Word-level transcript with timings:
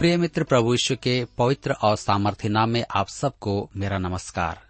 प्रिय 0.00 0.16
मित्र 0.16 0.44
प्रभु 0.44 0.72
यीशु 0.74 0.96
के 0.96 1.24
पवित्र 1.38 1.72
और 1.72 1.96
सामर्थ्य 1.96 2.48
नाम 2.48 2.70
में 2.70 2.84
आप 2.90 3.08
सबको 3.08 3.70
मेरा 3.76 3.98
नमस्कार। 3.98 4.60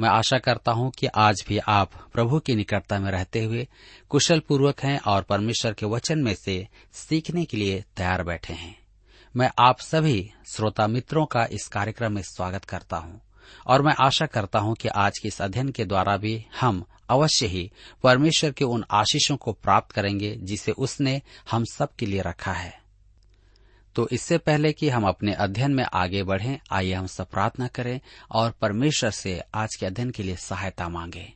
मैं 0.00 0.08
आशा 0.08 0.38
करता 0.38 0.72
हूँ 0.72 0.90
कि 0.90 1.06
आज 1.06 1.44
भी 1.48 1.58
आप 1.58 1.90
प्रभु 2.14 2.38
की 2.38 2.54
निकटता 2.54 2.98
में 2.98 3.10
रहते 3.10 3.44
हुए 3.44 3.68
कुशल 4.08 4.40
पूर्वक 4.40 4.80
हैं 4.80 5.00
और 5.00 5.22
परमेश्वर 5.22 5.72
के 5.72 5.86
वचन 5.86 6.18
में 6.18 6.34
से 6.34 6.68
सीखने 6.92 7.44
के 7.44 7.56
लिए 7.56 7.84
तैयार 7.96 8.22
बैठे 8.22 8.52
हैं। 8.52 8.78
मैं 9.36 9.50
आप 9.58 9.80
सभी 9.80 10.30
श्रोता 10.46 10.86
मित्रों 10.86 11.26
का 11.26 11.48
इस 11.52 11.66
कार्यक्रम 11.66 12.12
में 12.12 12.22
स्वागत 12.22 12.64
करता 12.64 12.96
हूँ 12.96 13.20
और 13.66 13.82
मैं 13.82 13.94
आशा 14.00 14.26
करता 14.26 14.58
हूँ 14.58 14.74
कि 14.74 14.88
आज 14.88 15.18
के 15.18 15.28
इस 15.28 15.42
अध्ययन 15.42 15.68
के 15.68 15.84
द्वारा 15.84 16.16
भी 16.16 16.46
हम 16.60 16.84
अवश्य 17.10 17.46
ही 17.46 17.70
परमेश्वर 18.02 18.50
के 18.50 18.64
उन 18.64 18.84
आशीषों 18.90 19.36
को 19.36 19.52
प्राप्त 19.52 19.92
करेंगे 19.92 20.36
जिसे 20.36 20.72
उसने 20.72 21.22
हम 21.50 21.64
सब 21.64 21.94
के 21.94 22.06
लिए 22.06 22.22
रखा 22.22 22.52
है। 22.52 22.85
तो 23.96 24.08
इससे 24.12 24.38
पहले 24.38 24.72
कि 24.72 24.88
हम 24.88 25.04
अपने 25.04 25.32
अध्ययन 25.32 25.74
में 25.74 25.84
आगे 25.84 26.22
बढ़ें, 26.22 26.58
आइए 26.72 26.92
हम 26.92 27.06
सब 27.06 27.30
प्रार्थना 27.30 27.66
करें 27.66 28.00
और 28.30 28.50
परमेश्वर 28.50 29.10
से 29.10 29.42
आज 29.54 29.74
के 29.74 29.86
अध्ययन 29.86 30.10
के 30.10 30.22
लिए 30.22 30.36
सहायता 30.36 30.88
मांगे। 30.88 31.32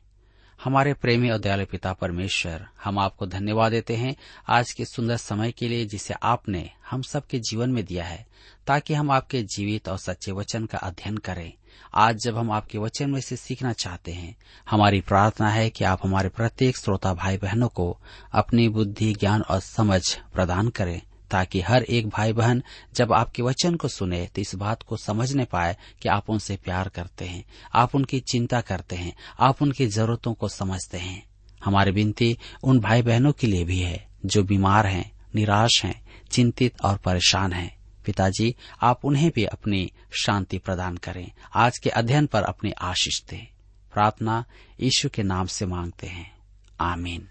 हमारे 0.64 0.94
प्रेमी 0.94 1.30
और 1.30 1.38
दयालु 1.38 1.66
पिता 1.66 1.92
परमेश्वर, 1.92 2.66
हम 2.84 2.98
आपको 2.98 3.26
धन्यवाद 3.26 3.72
देते 3.72 3.96
हैं 3.96 4.16
आज 4.48 4.72
के 4.72 4.84
सुंदर 4.84 5.16
समय 5.16 5.52
के 5.52 5.68
लिए 5.68 5.86
जिसे 5.86 6.14
आपने 6.22 6.70
हम 6.90 7.02
सबके 7.02 7.38
जीवन 7.38 7.70
में 7.70 7.84
दिया 7.84 8.04
है, 8.04 8.26
ताकि 8.66 8.94
हम 8.94 9.10
आपके 9.10 9.42
जीवित 9.42 9.88
और 9.88 9.98
सच्चे 9.98 10.32
वचन 10.32 10.66
का 10.66 10.78
अध्ययन 10.78 11.16
करें। 11.16 11.52
आज 11.94 12.16
जब 12.16 12.36
हम 12.36 12.50
आपके 12.50 12.78
वचन 12.78 13.10
में 13.10 13.20
से 13.20 13.36
सीखना 13.36 13.72
चाहते 13.72 14.12
हैं, 14.12 14.36
हमारी 14.70 15.00
प्रार्थना 15.00 15.48
है 15.48 15.70
कि 15.70 15.84
आप 15.84 16.00
हमारे 16.04 16.28
प्रत्येक 16.28 16.76
श्रोता 16.76 17.14
भाई 17.14 17.36
बहनों 17.36 17.68
को 17.68 17.98
अपनी 18.32 18.68
बुद्धि, 18.68 19.12
ज्ञान 19.12 19.42
और 19.42 19.60
समझ 19.60 20.18
प्रदान 20.34 20.68
करें। 20.68 21.02
ताकि 21.30 21.60
हर 21.60 21.82
एक 21.82 22.08
भाई 22.08 22.32
बहन 22.32 22.62
जब 22.94 23.12
आपके 23.12 23.42
वचन 23.42 23.74
को 23.74 23.88
सुने 23.88 24.26
तो 24.26 24.40
इस 24.40 24.54
बात 24.54 24.82
को 24.82 24.96
समझने 24.96 25.44
पाए 25.44 25.76
कि 26.02 26.08
आप 26.08 26.30
उनसे 26.30 26.56
प्यार 26.56 26.88
करते 26.88 27.24
हैं, 27.24 27.44
आप 27.74 27.94
उनकी 27.94 28.20
चिंता 28.20 28.60
करते 28.60 28.96
हैं, 28.96 29.16
आप 29.40 29.62
उनकी 29.62 29.86
जरूरतों 29.86 30.34
को 30.34 30.48
समझते 30.48 30.98
हैं। 30.98 31.26
हमारी 31.64 31.90
विनती 31.90 32.38
उन 32.62 32.80
भाई 32.80 33.02
बहनों 33.02 33.32
के 33.32 33.46
लिए 33.46 33.64
भी 33.64 33.78
है, 33.78 34.08
जो 34.26 34.42
बीमार 34.42 34.86
हैं, 34.86 35.12
निराश 35.34 35.84
हैं, 35.84 36.08
चिंतित 36.30 36.80
और 36.82 36.96
परेशान 36.96 37.52
हैं। 37.52 37.76
पिताजी, 38.06 38.56
आप 38.82 39.04
उन्हें 39.04 39.30
भी 39.34 39.44
अपनी 39.44 39.92
शांति 40.22 40.58
प्रदान 40.58 40.96
करें, 40.96 41.30
आज 41.54 41.78
के 41.78 41.90
अध्ययन 41.90 42.26
पर 42.26 42.42
अपनी 42.42 42.70
आशीष 42.70 43.22
दें। 43.22 43.46
प्रार्थना 43.92 44.44
यीशु 44.80 45.08
के 45.08 45.22
नाम 45.22 45.46
से 45.46 45.66
मांगते 45.66 46.06
हैं। 46.06 46.32
आमीन। 46.80 47.28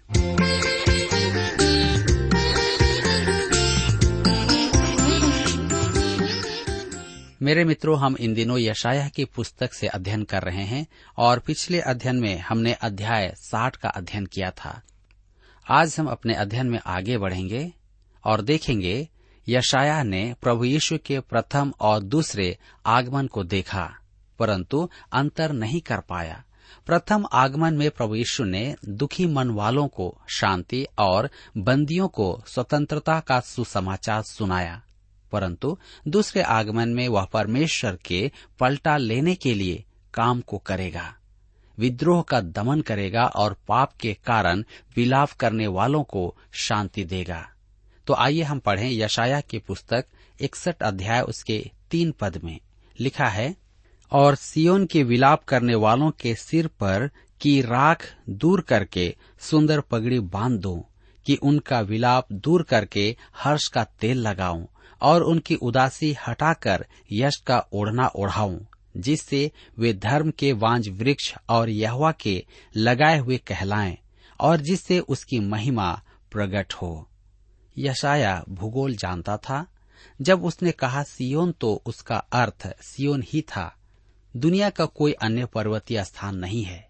मेरे 7.42 7.64
मित्रों, 7.64 7.98
हम 7.98 8.16
इन 8.20 8.34
दिनों 8.34 8.58
यशाया 8.58 9.08
की 9.08 9.24
पुस्तक 9.24 9.74
से 9.74 9.86
अध्ययन 9.86 10.22
कर 10.22 10.42
रहे 10.42 10.62
हैं 10.62 10.86
और 11.18 11.38
पिछले 11.38 11.80
अध्ययन 11.80 12.16
में 12.16 12.38
हमने 12.38 12.72
अध्याय 12.72 13.32
साठ 13.36 13.76
का 13.76 13.88
अध्ययन 13.88 14.26
किया 14.26 14.50
था। 14.50 14.80
आज 15.66 15.96
हम 15.98 16.06
अपने 16.06 16.34
अध्ययन 16.34 16.66
में 16.66 16.78
आगे 16.86 17.18
बढ़ेंगे 17.18 17.72
और 18.24 18.42
देखेंगे 18.42 19.08
यशाया 19.46 20.02
ने 20.02 20.34
प्रभु 20.42 20.64
यीशु 20.64 20.98
के 21.06 21.20
प्रथम 21.20 21.72
और 21.80 22.02
दूसरे 22.02 22.58
आगमन 22.86 23.26
को 23.26 23.44
देखा, 23.44 23.88
परंतु 24.38 24.88
अंतर 25.12 25.52
नहीं 25.52 25.80
कर 25.80 26.00
पाया। 26.00 26.44
प्रथम 26.86 27.24
आगमन 27.32 27.74
में 27.74 27.90
प्रभु 27.90 28.14
यीशु 28.14 28.44
ने 28.44 28.74
दुखी 28.88 29.26
मन 29.26 29.50
वालों 29.50 29.88
को 29.88 30.16
शांति 30.28 30.86
और 30.98 31.30
बंदियों 31.56 32.08
को 32.08 32.42
स्वतंत्रता 32.46 33.20
का 33.20 33.40
सुसमाचार 33.40 34.22
सुनाया। 34.22 34.80
परंतु 35.32 35.78
दूसरे 36.08 36.42
आगमन 36.42 36.88
में 36.88 37.08
वह 37.08 37.24
परमेश्वर 37.24 37.98
के 38.06 38.32
पलटा 38.58 38.96
लेने 38.96 39.34
के 39.34 39.54
लिए 39.54 39.84
काम 40.14 40.40
को 40.40 40.58
करेगा। 40.58 41.14
विद्रोह 41.78 42.22
का 42.22 42.40
दमन 42.40 42.80
करेगा 42.80 43.24
और 43.24 43.56
पाप 43.68 43.92
के 43.92 44.14
कारण 44.14 44.64
विलाप 44.96 45.30
करने 45.30 45.66
वालों 45.66 46.02
को 46.02 46.36
शांति 46.52 47.04
देगा। 47.04 47.48
तो 48.06 48.14
आइए 48.14 48.42
हम 48.42 48.58
पढ़ें 48.58 48.90
यशाया 48.92 49.40
की 49.40 49.58
पुस्तक 49.58 50.04
इकसठ 50.40 50.82
अध्याय 50.82 51.20
उसके 51.20 51.70
तीन 51.90 52.12
पद 52.12 52.40
में। 52.44 52.60
लिखा 53.00 53.26
है, 53.26 53.56
और 54.12 54.34
सियोन 54.34 54.86
के 54.86 55.02
विलाप 55.02 55.44
करने 55.44 55.74
वालों 55.74 56.10
के 56.10 56.34
सिर 56.34 56.66
पर 56.66 57.10
की 57.40 57.62
राख 57.62 58.14
दूर 58.28 58.60
करके 58.60 59.16
सुंदर 59.40 59.80
पगड़ी 59.80 60.20
बाँध 60.20 60.60
दो, 60.60 60.86
कि 61.26 61.36
उनका 61.36 61.80
विलाप 61.80 62.32
दूर 62.32 62.62
करके 62.62 63.16
हर्ष 63.36 63.68
का 63.68 63.84
तेल 63.84 64.18
लगाऊँ 64.18 64.68
और 65.02 65.22
उनकी 65.22 65.54
उदासी 65.54 66.16
हटाकर 66.28 66.86
यश 67.12 67.36
का 67.36 67.66
ओढ़ना 67.72 68.06
ओढ़ाऊं, 68.06 68.58
जिससे 68.96 69.52
वे 69.78 69.94
धर्म 69.94 70.30
के 70.30 70.52
वांज 70.52 70.88
वृक्ष 70.88 71.34
और 71.48 71.70
यहवा 71.70 72.12
के 72.12 72.46
लगाए 72.76 73.18
हुए 73.18 73.38
कहलाएँ, 73.38 73.98
और 74.40 74.56
जिससे 74.56 74.98
उसकी 74.98 75.40
महिमा 75.40 76.02
प्रकट 76.32 76.72
हो। 76.74 77.08
यशाया 77.78 78.44
भूगोल 78.48 78.96
जानता 78.96 79.36
था। 79.36 79.66
जब 80.22 80.44
उसने 80.44 80.72
कहा 80.72 81.02
सियोन 81.02 81.52
तो 81.52 81.82
उसका 81.86 82.16
अर्थ 82.16 82.82
सियोन 82.82 83.24
ही 83.28 83.40
था। 83.40 83.76
दुनिया 84.36 84.70
का 84.70 84.84
कोई 84.84 85.12
अन्य 85.12 85.46
पर्वतीय 85.46 86.04
स्थान 86.04 86.36
नहीं 86.36 86.64
है। 86.64 86.88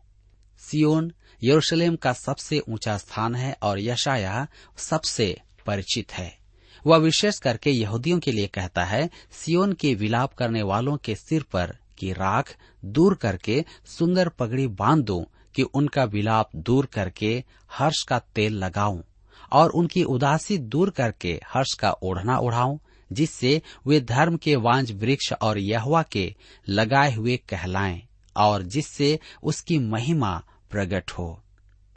सियोन 0.59 1.13
यरूशलेम 1.45 1.97
का 1.97 2.13
सबसे 2.13 2.59
ऊँचा 2.59 2.99
स्थान 2.99 3.35
है 3.35 3.57
और 3.63 3.81
यशाया 3.81 4.47
सबसे 4.77 5.41
परिचित 5.67 6.13
है। 6.13 6.40
वह 6.87 6.97
विशेष 6.97 7.39
करके 7.39 7.71
यहूदियों 7.71 8.19
के 8.19 8.33
लिए 8.33 8.47
कहता 8.47 8.85
है 8.85 9.11
सियोन 9.31 9.73
के 9.73 9.95
विलाप 9.95 10.35
करने 10.35 10.63
वालों 10.63 10.97
के 10.97 11.15
सिर 11.15 11.43
पर 11.43 11.77
की 11.99 12.13
राख 12.13 12.57
दूर 12.85 13.15
करके 13.15 13.65
सुंदर 13.87 14.29
पगड़ी 14.29 14.67
बाँध 14.67 15.05
दो 15.05 15.31
कि 15.55 15.63
उनका 15.63 16.05
विलाप 16.05 16.51
दूर 16.57 16.87
करके 16.87 17.45
हर्ष 17.73 18.03
का 18.03 18.19
तेल 18.19 18.53
लगाऊँ 18.53 19.03
और 19.53 19.71
उनकी 19.71 20.03
उदासी 20.03 20.59
दूर 20.59 20.91
करके 20.91 21.41
हर्ष 21.47 21.75
का 21.75 21.91
ओढ़ना 21.91 22.39
ओढ़ाऊं 22.39 22.79
जिससे 23.13 23.63
वे 23.87 24.01
धर्म 24.01 24.37
के 24.37 24.57
वांज 24.57 24.93
वृक्ष 24.93 25.33
और 25.33 25.59
यहवा 25.59 26.03
के 26.03 26.35
लगाए 26.69 27.15
हुए 27.15 27.37
कहलाएँ 27.37 28.03
और 28.37 28.63
जिससे 28.63 29.21
उसकी 29.43 29.79
महिमा 29.79 30.43
प्रकट 30.71 31.11
हो। 31.11 31.43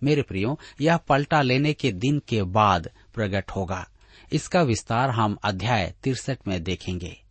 मेरे 0.03 0.21
प्रियो, 0.21 0.59
यह 0.81 0.97
पलटा 0.97 1.41
लेने 1.41 1.73
के 1.73 1.91
दिन 1.91 2.21
के 2.27 2.43
बाद 2.43 2.89
प्रकट 3.13 3.51
होगा। 3.51 3.87
इसका 4.33 4.61
विस्तार 4.61 5.09
हम 5.09 5.37
अध्याय 5.43 5.93
तिरसठ 6.03 6.37
में 6.47 6.63
देखेंगे। 6.63 7.23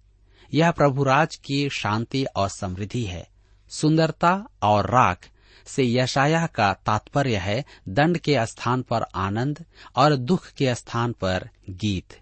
यह 0.54 0.70
प्रभुराज 0.70 1.36
की 1.36 1.68
शांति 1.68 2.24
और 2.24 2.48
समृद्धि 2.48 3.02
है। 3.02 3.28
सुंदरता 3.68 4.48
और 4.62 4.90
राख 4.90 5.28
से 5.66 5.84
यशाया 5.94 6.46
का 6.46 6.72
तात्पर्य 6.72 7.36
है 7.36 7.64
दंड 7.88 8.18
के 8.18 8.46
स्थान 8.46 8.82
पर 8.82 9.02
आनंद 9.14 9.64
और 9.96 10.16
दुख 10.16 10.48
के 10.48 10.74
स्थान 10.74 11.12
पर 11.12 11.48
गीत। 11.70 12.18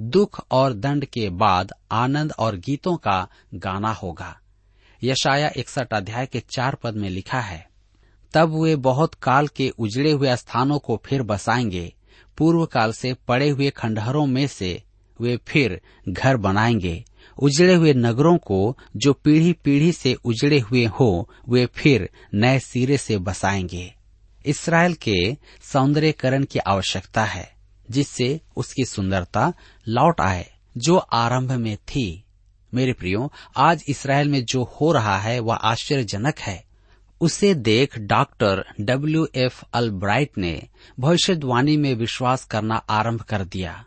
दुख 0.00 0.46
और 0.50 0.72
दंड 0.72 1.04
के 1.04 1.28
बाद 1.30 1.72
आनंद 1.92 2.32
और 2.38 2.56
गीतों 2.56 2.96
का 2.96 3.28
गाना 3.54 3.92
होगा। 3.92 4.38
यशाया 5.02 5.50
इकसठ 5.56 5.92
अध्याय 5.92 6.26
के 6.26 6.40
चार 6.40 6.74
पद 6.74 6.94
में 6.94 7.10
लिखा 7.10 7.40
है, 7.40 7.68
तब 8.34 8.62
वे 8.62 8.76
बहुत 8.76 9.14
काल 9.14 9.48
के 9.48 9.70
उजड़े 9.78 10.12
हुए 10.12 10.36
स्थानों 10.36 10.78
को 10.78 11.02
फिर 11.06 11.22
बसाएँगे 11.22 11.94
पूर्व 12.40 12.66
काल 12.66 12.92
से 12.92 13.14
पड़े 13.14 13.48
हुए 13.48 13.70
खंडहरों 13.70 14.26
में 14.26 14.46
से 14.46 14.82
वे 15.20 15.38
फिर 15.48 15.80
घर 16.08 16.36
बनाएँगे। 16.36 17.04
उजड़े 17.42 17.74
हुए 17.74 17.94
नगरों 17.94 18.38
को 18.38 18.78
जो 18.96 19.12
पीढ़ी 19.12 19.52
पीढ़ी 19.52 19.92
से 19.92 20.14
उजड़े 20.14 20.58
हुए 20.58 20.84
हो, 20.84 21.30
वे 21.48 21.66
फिर 21.66 22.10
नए 22.34 22.58
सिरे 22.58 22.96
से 22.96 23.18
बसाएँगे। 23.18 23.94
इसराइल 24.46 24.94
के 24.94 25.36
सौंदर्यकरण 25.62 26.44
की 26.44 26.58
आवश्यकता 26.58 27.24
है, 27.24 27.52
जिससे 27.90 28.40
उसकी 28.56 28.84
सुंदरता 28.84 29.52
लौट 29.88 30.20
आए, 30.20 30.50
जो 30.76 30.96
आरंभ 30.96 31.52
में 31.52 31.76
थी। 31.76 32.24
मेरे 32.74 32.92
प्रियो, 32.92 33.32
आज 33.56 33.84
इसराइल 33.88 34.28
में 34.28 34.44
जो 34.44 34.62
हो 34.62 34.92
रहा 34.92 35.18
है, 35.18 35.40
वह 35.40 35.54
आश्चर्यजनक 35.54 36.38
है। 36.38 36.69
उसे 37.20 37.54
देख 37.54 37.98
डॉक्टर 37.98 38.64
डब्ल्यू 38.80 39.28
एफ़ 39.34 39.62
अल्ब्राइट 39.74 40.38
ने 40.38 40.62
भविष्यवाणी 41.00 41.76
में 41.76 41.94
विश्वास 41.94 42.44
करना 42.44 42.76
आरंभ 42.76 43.20
कर 43.20 43.44
दिया। 43.44 43.84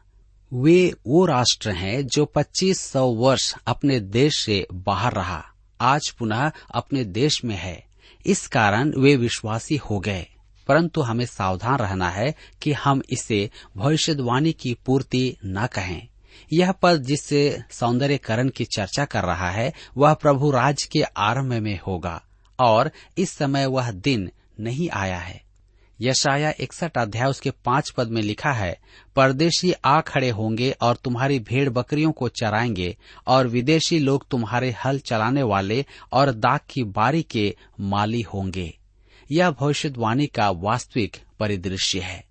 वे 0.53 0.93
वो 1.07 1.25
राष्ट्र 1.25 1.71
हैं 1.71 2.07
जो 2.07 2.25
2500 2.25 3.05
वर्ष 3.05 3.55
अपने 3.67 3.99
देश 3.99 4.43
से 4.45 4.67
बाहर 4.73 5.13
रहा, 5.13 5.45
आज 5.81 6.09
पुनः 6.09 6.51
अपने 6.73 7.03
देश 7.03 7.45
में 7.45 7.55
है। 7.55 7.85
इस 8.25 8.47
कारण 8.47 8.93
वे 8.97 9.15
विश्वासी 9.15 9.75
हो 9.75 9.99
गए। 9.99 10.25
परंतु 10.67 11.01
हमें 11.01 11.25
सावधान 11.25 11.77
रहना 11.77 12.09
है 12.09 12.35
कि 12.61 12.71
हम 12.71 13.01
इसे 13.09 13.49
भविष्यवाणी 13.77 14.53
की 14.53 14.77
पूर्ति 14.85 15.37
न 15.45 15.67
कहें। 15.67 16.07
यह 16.53 16.71
पद 16.71 17.03
जिससे 17.03 17.59
सौंदर्यकरण 17.71 18.49
की 18.49 18.65
चर्चा 18.65 19.05
कर 19.05 19.23
रहा 19.23 19.49
है, 19.49 19.73
वह 19.97 20.13
प्रभु 20.13 20.51
राज 20.51 20.83
के 20.83 21.01
आरंभ 21.01 21.53
में 21.53 21.79
होगा। 21.87 22.23
और 22.59 22.91
इस 23.17 23.31
समय 23.31 23.65
वह 23.65 23.91
दिन 23.91 24.31
नहीं 24.59 24.89
आया 24.89 25.17
है। 25.17 25.43
यशाया 26.01 26.53
इकसठ 26.59 26.97
अध्याय 26.97 27.29
उसके 27.29 27.51
पाँच 27.51 27.89
पद 27.89 28.07
में 28.07 28.21
लिखा 28.21 28.51
है, 28.51 28.79
परदेशी 29.15 29.71
आ 29.71 30.01
खड़े 30.01 30.29
होंगे 30.29 30.71
और 30.81 30.95
तुम्हारी 30.95 31.39
भेड़ 31.39 31.69
बकरियों 31.69 32.11
को 32.11 32.29
चराएँगे 32.29 32.97
और 33.27 33.47
विदेशी 33.47 33.99
लोग 33.99 34.27
तुम्हारे 34.27 34.71
हल 34.71 34.99
चलाने 34.99 35.43
वाले 35.43 35.85
और 36.11 36.31
दाग 36.31 36.59
की 36.69 36.83
बारी 36.83 37.23
के 37.23 37.55
माली 37.79 38.21
होंगे। 38.21 38.79
यह 39.31 39.51
भविष्यवाणी 39.51 40.25
का 40.25 40.49
वास्तविक 40.49 41.17
परिदृश्य 41.39 41.99
है। 41.99 42.25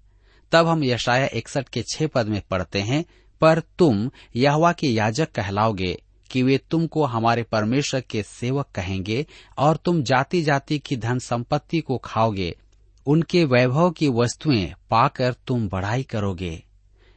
तब 0.53 0.67
हम 0.67 0.85
यशाया 0.85 1.29
इकसठ 1.35 1.69
के 1.69 1.83
छह 1.83 2.07
पद 2.07 2.27
में 2.27 2.43
पढ़ते 2.51 2.81
हैं, 2.81 3.05
पर 3.41 3.63
तुम 3.79 4.11
यहवा 4.37 4.73
के 4.73 4.87
याजक 4.89 5.33
कहलाओगे 5.33 6.03
कि 6.33 6.43
वे 6.43 6.61
तुमको 6.71 7.05
हमारे 7.05 7.43
परमेश्वर 7.43 8.01
के 8.01 8.23
सेवक 8.23 8.67
कहेंगे 8.75 9.27
और 9.59 9.77
तुम 9.77 10.03
जाति 10.03 10.43
जाति 10.43 10.79
की 10.79 10.97
धन 10.97 11.19
संपत्ति 11.19 11.81
को 11.81 11.99
खाओगे। 11.99 12.59
उनके 13.07 13.45
वैभव 13.45 13.91
की 13.91 14.09
वस्तुएँ 14.09 14.75
पाकर 14.91 15.33
तुम 15.33 15.69
बढ़ाई 15.69 16.03
करोगे। 16.03 16.63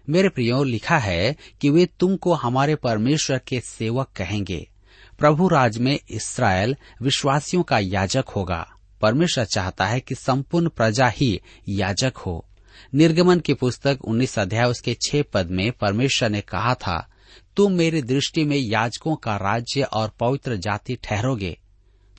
मेरे 0.09 0.29
प्रियो, 0.29 0.63
लिखा 0.63 0.97
है 0.97 1.35
कि 1.61 1.69
वे 1.69 1.85
तुमको 1.85 2.33
हमारे 2.33 2.75
परमेश्वर 2.75 3.37
के 3.37 3.59
सेवक 3.59 4.07
कहेंगे। 4.15 4.69
प्रभु 5.19 5.47
राज 5.47 5.77
में 5.77 5.99
इसराइल 6.09 6.75
विश्वासियों 7.01 7.63
का 7.63 7.79
याजक 7.79 8.25
होगा। 8.35 8.67
परमेश्वर 9.01 9.45
चाहता 9.45 9.85
है 9.85 9.99
कि 9.99 10.15
संपूर्ण 10.15 10.69
प्रजा 10.69 11.07
ही 11.07 11.41
याजक 11.69 12.13
हो। 12.17 12.45
निर्गमन 12.95 13.39
की 13.39 13.53
पुस्तक 13.53 13.99
उन्नीस 14.05 14.39
अध्याय 14.39 14.65
उसके 14.65 14.93
छह 14.93 15.23
पद 15.33 15.47
में 15.51 15.71
परमेश्वर 15.71 16.29
ने 16.29 16.41
कहा 16.41 16.73
था 16.73 17.11
तुम 17.57 17.71
मेरी 17.73 18.01
दृष्टि 18.01 18.45
में 18.45 18.57
याजकों 18.57 19.15
का 19.15 19.35
राज्य 19.35 19.83
और 19.83 20.09
पवित्र 20.19 20.55
जाति 20.55 20.95
ठहरोगे। 20.95 21.59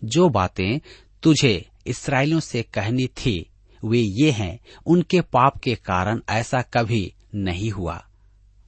जो 0.04 0.28
बातें 0.28 0.80
तुझे 1.22 1.68
इसराइलियों 1.86 2.40
से 2.40 2.62
कहनी 2.62 3.06
थी, 3.06 3.50
वे 3.84 3.98
ये 3.98 4.30
हैं, 4.30 4.60
उनके 4.86 5.20
पाप 5.20 5.58
के 5.58 5.74
कारण 5.74 6.20
ऐसा 6.28 6.62
कभी 6.62 7.14
नहीं 7.34 7.70
हुआ। 7.70 8.06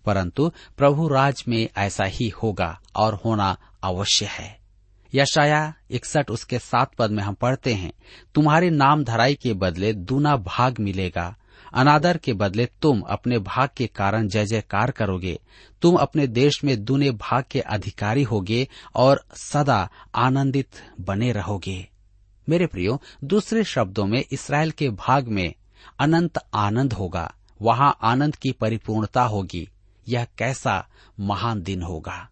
परंतु 0.04 0.52
प्रभु 0.76 1.08
राज 1.08 1.44
में 1.48 1.68
ऐसा 1.76 2.04
ही 2.04 2.28
होगा 2.28 2.80
और 2.96 3.14
होना 3.14 3.56
अवश्य 3.82 4.26
है। 4.26 4.58
यशाया 5.14 5.74
इकसठ 5.90 6.30
उसके 6.30 6.58
सात 6.58 6.94
पद 6.94 7.10
में 7.10 7.22
हम 7.22 7.34
पढ़ते 7.34 7.74
हैं, 7.74 7.92
तुम्हारे 8.34 8.70
नाम 8.70 9.04
धराई 9.04 9.34
के 9.34 9.52
बदले 9.52 9.92
दूना 9.92 10.36
भाग 10.36 10.80
मिलेगा। 10.80 11.36
अनादर 11.75 12.17
के 12.17 12.32
बदले 12.32 12.67
तुम 12.67 13.00
अपने 13.00 13.38
भाग 13.38 13.69
के 13.76 13.87
कारण 13.87 14.29
जय 14.29 14.47
जयकार 14.47 14.91
करोगे। 14.91 15.41
तुम 15.82 15.97
अपने 15.97 16.26
देश 16.26 16.65
में 16.65 16.85
दूने 16.85 17.11
भाग 17.11 17.44
के 17.50 17.61
अधिकारी 17.61 18.23
होगे 18.23 18.69
और 18.94 19.25
सदा 19.35 19.91
आनंदित 20.15 20.69
बने 21.00 21.32
रहोगे। 21.32 21.88
मेरे 22.49 22.67
प्रियो, 22.67 23.03
दूसरे 23.25 23.65
शब्दों 23.65 24.06
में 24.06 24.25
इसराइल 24.32 24.70
के 24.70 24.91
भाग 24.91 25.29
में 25.29 25.55
अनंत 26.00 26.38
आनंद 26.55 26.93
होगा। 26.93 27.35
वहाँ 27.62 27.99
आनंद 28.03 28.37
की 28.37 28.53
परिपूर्णता 28.53 29.23
होगी। 29.23 29.69
यह 30.09 30.26
कैसा 30.38 30.88
महान 31.20 31.62
दिन 31.62 31.82
होगा। 31.82 32.29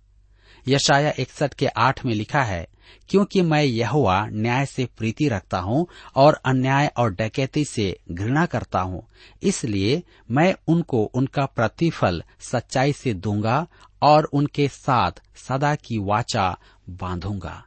यशाया 0.68 1.12
इकसठ 1.18 1.54
के 1.54 1.66
आठ 1.66 2.04
में 2.04 2.14
लिखा 2.14 2.42
है, 2.42 2.66
क्योंकि 3.08 3.42
मैं 3.42 3.62
यहुआ 3.62 4.26
न्याय 4.26 4.66
से 4.66 4.86
प्रीति 4.98 5.28
रखता 5.28 5.58
हूँ 5.58 5.86
और 6.16 6.40
अन्याय 6.44 6.90
और 6.96 7.12
डकैती 7.12 7.64
से 7.64 7.98
घृणा 8.10 8.46
करता 8.46 8.80
हूँ, 8.80 9.02
इसलिए 9.42 10.02
मैं 10.30 10.54
उनको 10.68 11.02
उनका 11.04 11.44
प्रतिफल 11.46 12.22
सच्चाई 12.42 12.92
से 12.92 13.14
दूँगा 13.14 13.66
और 14.02 14.24
उनके 14.24 14.68
साथ 14.68 15.22
सदा 15.38 15.74
की 15.74 15.98
वाचा 15.98 16.56
बांधूँगा। 16.90 17.62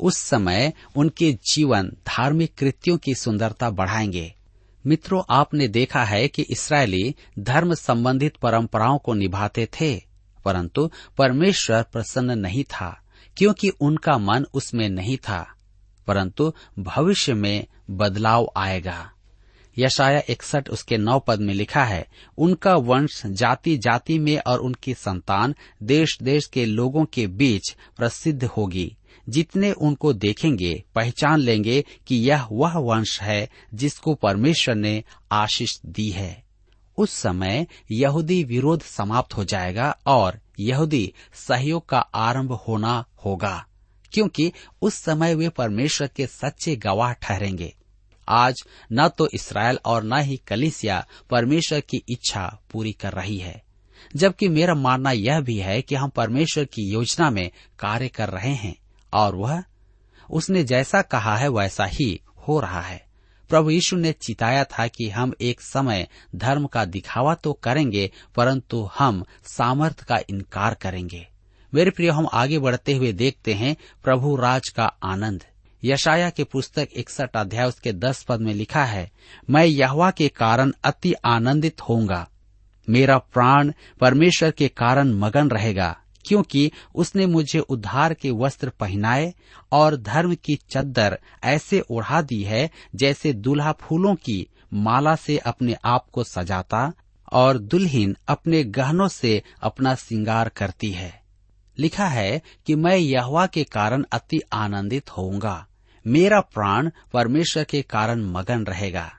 उस 0.00 0.18
समय 0.18 0.72
उनके 0.96 1.32
जीवन 1.44 1.88
धार्मिक 2.08 2.54
कृत्यों 2.58 2.96
की 2.98 3.14
सुंदरता 3.14 3.70
बढ़ाएँगे। 3.70 4.32
मित्रों, 4.84 5.22
आपने 5.30 5.66
देखा 5.68 6.04
है 6.04 6.28
कि 6.28 6.42
इसराइली 6.42 7.14
धर्म 7.38 7.74
संबंधित 7.74 8.36
परंपराओं 8.36 8.98
को 8.98 9.14
निभाते 9.14 9.66
थे। 9.72 10.09
परंतु 10.44 10.90
परमेश्वर 11.18 11.82
प्रसन्न 11.82 12.38
नहीं 12.38 12.64
था, 12.64 13.02
क्योंकि 13.36 13.68
उनका 13.68 14.18
मन 14.18 14.46
उसमें 14.54 14.88
नहीं 14.88 15.16
था, 15.16 15.54
परंतु 16.06 16.52
भविष्य 16.78 17.34
में 17.34 17.66
बदलाव 17.90 18.52
आएगा। 18.56 19.12
यशाया 19.78 20.22
इकसठ 20.28 20.68
उसके 20.68 20.96
नौ 20.96 21.18
पद 21.18 21.40
में 21.40 21.54
लिखा 21.54 21.84
है, 21.84 22.06
उनका 22.38 22.76
वंश 22.76 23.22
जाति 23.26 23.78
जाति 23.78 24.18
में 24.18 24.38
और 24.46 24.58
उनकी 24.58 24.94
संतान 24.94 25.54
देश 25.82 26.18
देश 26.22 26.46
के 26.46 26.66
लोगों 26.66 27.04
के 27.04 27.26
बीच 27.26 27.76
प्रसिद्ध 27.96 28.44
होगी। 28.44 28.96
जितने 29.28 29.72
उनको 29.72 30.12
देखेंगे, 30.12 30.84
पहचान 30.94 31.38
लेंगे 31.38 31.84
कि 32.06 32.16
यह 32.16 32.48
वह 32.52 32.78
वंश 32.78 33.22
है 33.22 33.50
जिसको 33.74 34.14
परमेश्वर 34.14 34.74
ने 34.74 35.04
आशीष 35.32 35.80
दी 35.86 36.10
है। 36.10 36.49
उस 37.00 37.12
समय 37.12 37.66
यहूदी 37.90 38.42
विरोध 38.44 38.82
समाप्त 38.82 39.36
हो 39.36 39.44
जाएगा 39.44 39.90
और 40.06 40.38
यहूदी 40.60 41.12
सहयोग 41.34 41.88
का 41.88 41.98
आरंभ 41.98 42.52
होना 42.68 43.04
होगा, 43.24 43.64
क्योंकि 44.12 44.52
उस 44.82 44.94
समय 44.94 45.34
वे 45.34 45.48
परमेश्वर 45.48 46.08
के 46.16 46.26
सच्चे 46.26 46.76
गवाह 46.76 47.12
ठहरेंगे। 47.12 47.74
आज 48.28 48.62
न 48.92 49.08
तो 49.08 49.28
इसराइल 49.34 49.78
और 49.84 50.04
न 50.04 50.20
ही 50.20 50.36
कलिसिया 50.46 51.04
परमेश्वर 51.30 51.80
की 51.80 52.02
इच्छा 52.08 52.46
पूरी 52.70 52.92
कर 52.92 53.12
रही 53.12 53.38
है, 53.38 53.62
जबकि 54.16 54.48
मेरा 54.48 54.74
मानना 54.74 55.12
यह 55.12 55.40
भी 55.40 55.56
है 55.58 55.80
कि 55.82 55.94
हम 55.94 56.08
परमेश्वर 56.08 56.64
की 56.64 56.90
योजना 56.92 57.30
में 57.30 57.50
कार्य 57.78 58.08
कर 58.08 58.28
रहे 58.28 58.54
हैं 58.54 58.74
और 59.12 59.36
वह, 59.36 59.62
उसने 60.30 60.64
जैसा 60.64 61.02
कहा 61.02 61.36
है 61.36 61.48
वैसा 61.48 61.84
ही 61.84 62.20
हो 62.48 62.60
रहा 62.60 62.80
है। 62.80 63.09
प्रभु 63.50 63.70
यीशु 63.70 63.96
ने 63.96 64.12
चिताया 64.12 64.64
था 64.64 64.86
कि 64.86 65.08
हम 65.10 65.32
एक 65.40 65.60
समय 65.60 66.06
धर्म 66.36 66.66
का 66.66 66.84
दिखावा 66.84 67.34
तो 67.34 67.52
करेंगे, 67.52 68.10
परंतु 68.36 68.88
हम 68.98 69.24
सामर्थ 69.46 70.02
का 70.02 70.18
इनकार 70.30 70.74
करेंगे। 70.74 71.26
मेरे 71.72 71.90
प्रिय, 71.90 72.10
हम 72.10 72.28
आगे 72.32 72.58
बढ़ते 72.58 72.92
हुए 72.92 73.12
देखते 73.12 73.54
हैं 73.54 73.76
प्रभु 74.04 74.34
राज 74.36 74.68
का 74.68 74.84
आनंद। 75.04 75.44
यशाया 75.82 76.30
के 76.30 76.44
पुस्तक 76.44 76.88
इकसठ 76.92 77.36
अध्याय 77.36 77.66
उसके 77.66 77.92
दस 77.92 78.22
पद 78.22 78.40
में 78.40 78.52
लिखा 78.54 78.84
है, 78.84 79.10
मैं 79.50 79.64
यहवा 79.64 80.10
के 80.10 80.28
कारण 80.28 80.72
अति 80.84 81.12
आनंदित 81.26 81.80
होऊँगा। 81.80 82.26
मेरा 82.88 83.16
प्राण 83.18 83.72
परमेश्वर 84.00 84.50
के 84.50 84.68
कारण 84.68 85.12
मगन 85.14 85.48
रहेगा। 85.48 85.96
क्योंकि 86.26 86.72
उसने 86.94 87.26
मुझे 87.26 87.58
उद्धार 87.58 88.14
के 88.14 88.30
वस्त्र 88.30 88.68
पहनाए 88.68 89.34
और 89.72 89.96
धर्म 89.96 90.34
की 90.34 90.58
चद्दर 90.70 91.18
ऐसे 91.44 91.80
ओढ़ा 91.80 92.22
दी 92.22 92.42
है 92.42 92.70
जैसे 92.94 93.32
दूल्हा 93.32 93.72
फूलों 93.72 94.14
की 94.14 94.46
माला 94.74 95.16
से 95.16 95.38
अपने 95.38 95.76
आप 95.84 96.06
को 96.12 96.24
सजाता 96.24 96.92
और 97.32 97.58
दुल्हीन 97.58 98.16
अपने 98.28 98.64
गहनों 98.64 99.08
से 99.08 99.42
अपना 99.62 99.94
श्रृंगार 99.94 100.48
करती 100.48 100.90
है। 100.90 101.22
लिखा 101.78 102.06
है 102.06 102.42
कि 102.66 102.74
मैं 102.74 102.96
यहवा 102.96 103.46
के 103.46 103.64
कारण 103.64 104.04
अति 104.12 104.40
आनंदित 104.52 105.10
होऊँगा। 105.10 105.66
मेरा 106.06 106.40
प्राण 106.40 106.90
परमेश्वर 107.12 107.64
के 107.64 107.82
कारण 107.82 108.24
मगन 108.24 108.64
रहेगा। 108.64 109.12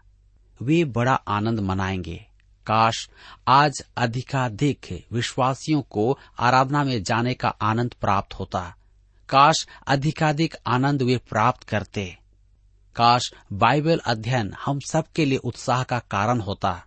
वे 0.62 0.86
बड़ा 0.86 1.14
आनंद 1.14 1.60
मनाएँगे। 1.60 2.31
काश 2.68 3.10
आज 3.48 3.84
अधिकाधिक 3.98 5.06
विश्वासियों 5.12 5.82
को 5.82 6.20
आराधना 6.40 6.84
में 6.84 7.04
जाने 7.04 7.34
का 7.34 7.50
आनंद 7.50 7.94
प्राप्त 8.02 8.34
होता। 8.34 8.76
काश 9.30 9.68
अधिकाधिक 9.88 10.56
आनंद 10.68 11.02
वे 11.02 11.18
प्राप्त 11.18 11.64
करते। 11.64 12.18
काश 12.96 13.34
बाइबल 13.54 13.98
अध्ययन 13.98 14.54
हम 14.66 14.80
सबके 14.80 15.26
लिए 15.26 15.38
उत्साह 15.38 15.84
का 15.84 16.00
कारण 16.00 16.40
होता। 16.40 16.84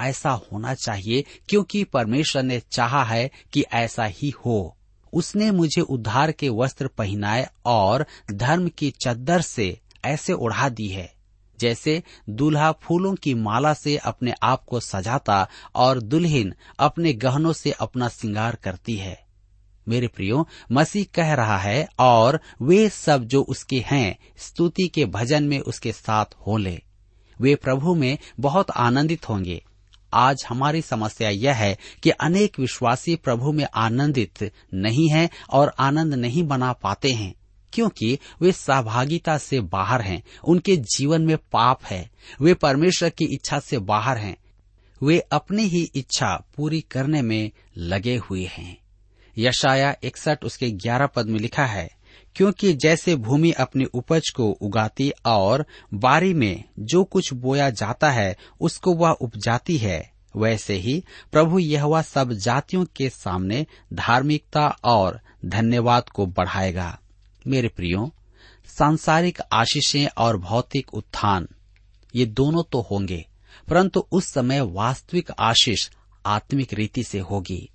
ऐसा 0.00 0.30
होना 0.30 0.74
चाहिए 0.74 1.24
क्योंकि 1.48 1.84
परमेश्वर 1.84 2.42
ने 2.42 2.60
चाहा 2.60 3.04
है 3.04 3.30
कि 3.52 3.64
ऐसा 3.72 4.04
ही 4.04 4.30
हो। 4.30 4.76
उसने 5.12 5.50
मुझे 5.50 5.80
उद्धार 5.80 6.32
के 6.32 6.48
वस्त्र 6.48 6.86
पहनाए 6.86 7.48
और 7.66 8.06
धर्म 8.32 8.68
की 8.68 8.90
चद्दर 8.90 9.40
से 9.40 9.80
ऐसे 10.04 10.32
उड़ा 10.32 10.68
दी 10.68 10.88
है। 10.88 11.14
जैसे 11.60 12.02
दूल्हा 12.30 12.72
फूलों 12.72 13.14
की 13.14 13.34
माला 13.34 13.74
से 13.74 13.96
अपने 13.96 14.34
आप 14.42 14.64
को 14.64 14.80
सजाता 14.80 15.48
और 15.74 16.00
दुल्हन 16.00 16.54
अपने 16.78 17.12
गहनों 17.12 17.52
से 17.52 17.70
अपना 17.70 18.08
श्रृंगार 18.08 18.54
करती 18.54 18.96
है। 18.96 19.24
मेरे 19.88 20.08
प्रियो, 20.08 20.48
मसीह 20.72 21.06
कह 21.14 21.34
रहा 21.34 21.58
है, 21.58 21.88
और 21.98 22.40
वे 22.62 22.88
सब 22.88 23.24
जो 23.24 23.42
उसके 23.42 23.84
हैं, 23.86 24.18
स्तुति 24.36 24.88
के 24.88 25.04
भजन 25.04 25.44
में 25.44 25.60
उसके 25.60 25.92
साथ 25.92 26.24
हो 26.46 26.56
ले। 26.56 26.82
वे 27.40 27.54
प्रभु 27.54 27.94
में 27.94 28.18
बहुत 28.40 28.70
आनंदित 28.70 29.28
होंगे। 29.28 29.64
आज 30.14 30.44
हमारी 30.48 30.82
समस्या 30.82 31.28
यह 31.28 31.54
है 31.54 31.78
कि 32.02 32.10
अनेक 32.10 32.58
विश्वासी 32.58 33.16
प्रभु 33.16 33.52
में 33.52 33.66
आनंदित 33.74 34.52
नहीं 34.74 35.08
हैं 35.08 35.30
और 35.50 35.74
आनंद 35.78 36.14
नहीं 36.14 36.42
बना 36.42 36.72
पाते 36.72 37.12
हैं। 37.12 37.34
क्योंकि 37.74 38.18
वे 38.40 38.52
सहभागिता 38.52 39.38
से 39.38 39.60
बाहर 39.60 40.00
हैं। 40.00 40.22
उनके 40.44 40.76
जीवन 40.76 41.22
में 41.22 41.36
पाप 41.36 41.84
है। 41.84 42.10
वे 42.40 42.54
परमेश्वर 42.54 43.10
की 43.10 43.24
इच्छा 43.24 43.58
से 43.58 43.78
बाहर 43.78 44.18
हैं। 44.18 44.36
वे 45.02 45.18
अपनी 45.18 45.62
ही 45.62 45.90
इच्छा 45.94 46.46
पूरी 46.56 46.80
करने 46.80 47.22
में 47.22 47.50
लगे 47.76 48.16
हुए 48.16 48.44
हैं। 48.44 48.78
यशाया 49.38 49.96
इकसठ, 50.02 50.44
उसके 50.44 50.70
ग्यारह 50.70 51.06
पद 51.06 51.26
में 51.26 51.40
लिखा 51.40 51.66
है, 51.66 51.90
क्योंकि 52.36 52.72
जैसे 52.72 53.16
भूमि 53.16 53.52
अपनी 53.52 53.84
उपज 53.84 54.22
को 54.36 54.50
उगाती 54.50 55.12
और 55.26 55.66
बारी 55.94 56.34
में 56.34 56.64
जो 56.78 57.04
कुछ 57.04 57.32
बोया 57.32 57.70
जाता 57.70 58.10
है, 58.10 58.36
उसको 58.60 58.94
वह 58.94 59.10
उपजाती 59.10 59.76
है, 59.76 60.12
वैसे 60.36 60.74
ही 60.74 61.04
प्रभु 61.32 61.58
यह 61.58 62.02
सब 62.02 62.32
जातियों 62.32 62.84
के 62.96 63.08
सामने 63.08 63.66
धार्मिकता 63.92 64.68
और 64.84 65.20
धन्यवाद 65.44 66.08
को 66.08 66.26
बढ़ाएगा। 66.26 66.98
मेरे 67.46 67.68
प्रियो, 67.68 68.10
सांसारिक 68.68 69.40
आशीषें 69.52 70.06
और 70.18 70.36
भौतिक 70.36 70.94
उत्थान, 70.94 71.48
ये 72.14 72.26
दोनों 72.26 72.62
तो 72.62 72.80
होंगे, 72.80 73.24
परंतु 73.68 74.06
उस 74.12 74.32
समय 74.32 74.60
वास्तविक 74.60 75.30
आशीष 75.30 75.88
आत्मिक 76.26 76.74
रीति 76.74 77.02
से 77.02 77.18
होगी। 77.20 77.68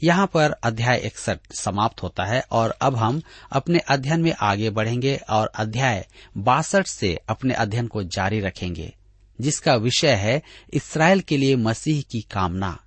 यहाँ 0.00 0.26
पर 0.26 0.50
अध्याय 0.64 0.98
इकसठ 0.98 1.52
समाप्त 1.52 2.02
होता 2.02 2.24
है 2.24 2.40
और 2.52 2.70
अब 2.82 2.96
हम 2.96 3.20
अपने 3.52 3.78
अध्ययन 3.78 4.20
में 4.20 4.32
आगे 4.40 4.70
बढ़ेंगे 4.70 5.16
और 5.30 5.50
अध्याय 5.54 6.06
बासठ 6.38 6.86
से 6.86 7.14
अपने 7.28 7.54
अध्ययन 7.54 7.86
को 7.86 8.02
जारी 8.02 8.40
रखेंगे, 8.40 8.92
जिसका 9.38 9.74
विषय 9.74 10.14
है 10.14 10.42
इसराइल 10.72 11.20
के 11.20 11.36
लिए 11.36 11.56
मसीह 11.56 12.02
की 12.02 12.20
कामना, 12.22 12.78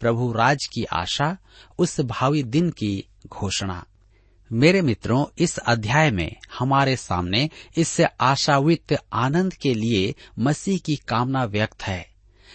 प्रभु 0.00 0.32
राज 0.32 0.64
की 0.64 0.84
आशा, 0.84 1.36
उस 1.78 2.00
भावी 2.00 2.42
दिन 2.42 2.70
की 2.70 3.04
घोषणा। 3.26 3.84
मेरे 4.52 4.82
मित्रों, 4.82 5.26
इस 5.38 5.58
अध्याय 5.58 6.10
में 6.10 6.36
हमारे 6.58 6.96
सामने 6.96 7.50
इस 7.76 8.00
आशावित 8.20 8.96
आनंद 9.12 9.54
के 9.54 9.74
लिए 9.74 10.14
मसीह 10.38 10.78
की 10.78 10.96
कामना 10.96 11.44
व्यक्त 11.44 11.82
है। 11.82 12.10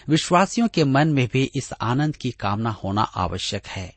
विश्वासियों 0.08 0.68
के 0.68 0.84
मन 0.84 1.08
में 1.08 1.28
भी 1.32 1.50
इस 1.56 1.72
आनंद 1.72 2.16
की 2.16 2.30
कामना 2.30 2.70
होना 2.70 3.02
आवश्यक 3.02 3.66
है। 3.66 3.94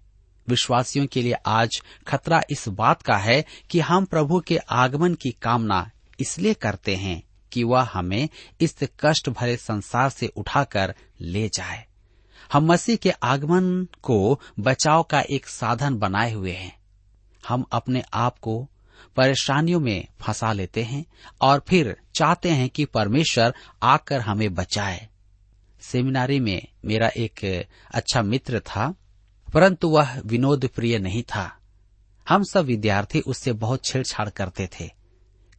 विश्वासियों 0.47 1.07
के 1.07 1.21
लिए 1.21 1.33
आज 1.33 1.81
खतरा 2.07 2.41
इस 2.49 2.67
बात 2.67 3.01
का 3.01 3.17
है 3.17 3.45
कि 3.69 3.79
हम 3.79 4.05
प्रभु 4.05 4.39
के 4.39 4.57
आगमन 4.57 5.13
की 5.13 5.31
कामना 5.31 5.91
इसलिए 6.19 6.53
करते 6.53 6.95
हैं 6.95 7.23
कि 7.51 7.63
वह 7.63 7.89
हमें 7.93 8.29
इस 8.61 8.75
कष्ट 8.99 9.29
भरे 9.29 9.57
संसार 9.57 10.09
से 10.09 10.27
उठाकर 10.27 10.95
ले 11.21 11.49
जाए। 11.49 11.85
हम 12.53 12.65
मसीह 12.65 12.95
के 12.95 13.09
आगमन 13.09 13.87
को 14.01 14.39
बचाव 14.59 15.03
का 15.03 15.21
एक 15.21 15.47
साधन 15.47 15.95
बनाए 15.95 16.33
हुए 16.33 16.53
हैं। 16.53 16.78
हम 17.49 17.65
अपने 17.71 18.03
आप 18.13 18.39
को 18.39 18.69
परेशानियों 19.15 19.79
में 19.79 20.07
फंसा 20.21 20.53
लेते 20.53 20.83
हैं 20.83 21.05
और 21.41 21.63
फिर 21.67 21.97
चाहते 22.15 22.49
हैं 22.49 22.69
कि 22.69 22.85
परमेश्वर 22.85 23.53
आकर 23.83 24.21
हमें 24.21 24.53
बचाए। 24.53 25.07
सेमिनारी 25.81 26.39
में 26.39 26.67
मेरा 26.85 27.07
एक 27.07 27.65
अच्छा 27.93 28.21
मित्र 28.21 28.59
था, 28.59 28.95
परंतु 29.53 29.89
वह 29.89 30.21
विनोद 30.25 30.69
प्रिय 30.75 30.99
नहीं 30.99 31.23
था। 31.23 31.57
हम 32.29 32.43
सब 32.43 32.65
विद्यार्थी 32.65 33.19
उससे 33.19 33.53
बहुत 33.53 33.85
छेड़छाड़ 33.85 34.29
करते 34.29 34.69
थे। 34.79 34.89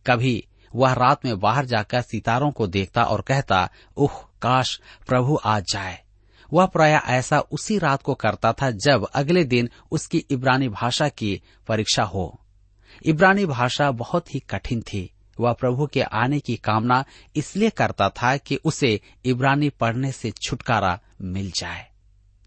कभी 0.07 0.47
वह 0.75 0.93
रात 0.93 1.25
में 1.25 1.41
बाहर 1.41 1.65
जाकर 1.65 2.03
सितारों 2.03 2.51
को 2.51 2.67
देखता 2.67 3.03
और 3.03 3.21
कहता, 3.21 3.71
उह, 3.97 4.13
काश 4.43 4.81
प्रभु 5.07 5.39
आज 5.45 5.65
जाए। 5.73 6.05
वह 6.53 6.67
प्राय 6.67 6.93
ऐसा 6.93 7.41
उसी 7.41 7.79
रात 7.79 8.03
को 8.03 8.15
करता 8.15 8.53
था 8.53 8.71
जब 8.71 9.07
अगले 9.15 9.45
दिन 9.45 9.69
उसकी 9.91 10.19
इब्रानी 10.19 10.69
भाषा 10.69 11.09
की 11.09 11.43
परीक्षा 11.69 12.03
हो। 12.03 12.41
इब्रानी 13.03 13.47
भाषा 13.47 13.91
बहुत 13.91 14.35
ही 14.35 14.41
कठिन 14.41 14.83
थी। 14.83 15.11
वह 15.41 15.53
प्रभु 15.53 15.87
के 15.87 16.03
आने 16.03 16.41
की 16.41 16.57
कामना 16.57 17.05
इसलिए 17.37 17.71
करता 17.71 18.09
था 18.09 18.37
कि 18.37 18.57
उसे 18.57 19.01
इब्रानी 19.25 19.69
पढ़ने 19.69 20.13
से 20.13 20.31
छुटकारा 20.31 21.01
मिल 21.23 21.51
जाए। 21.51 21.87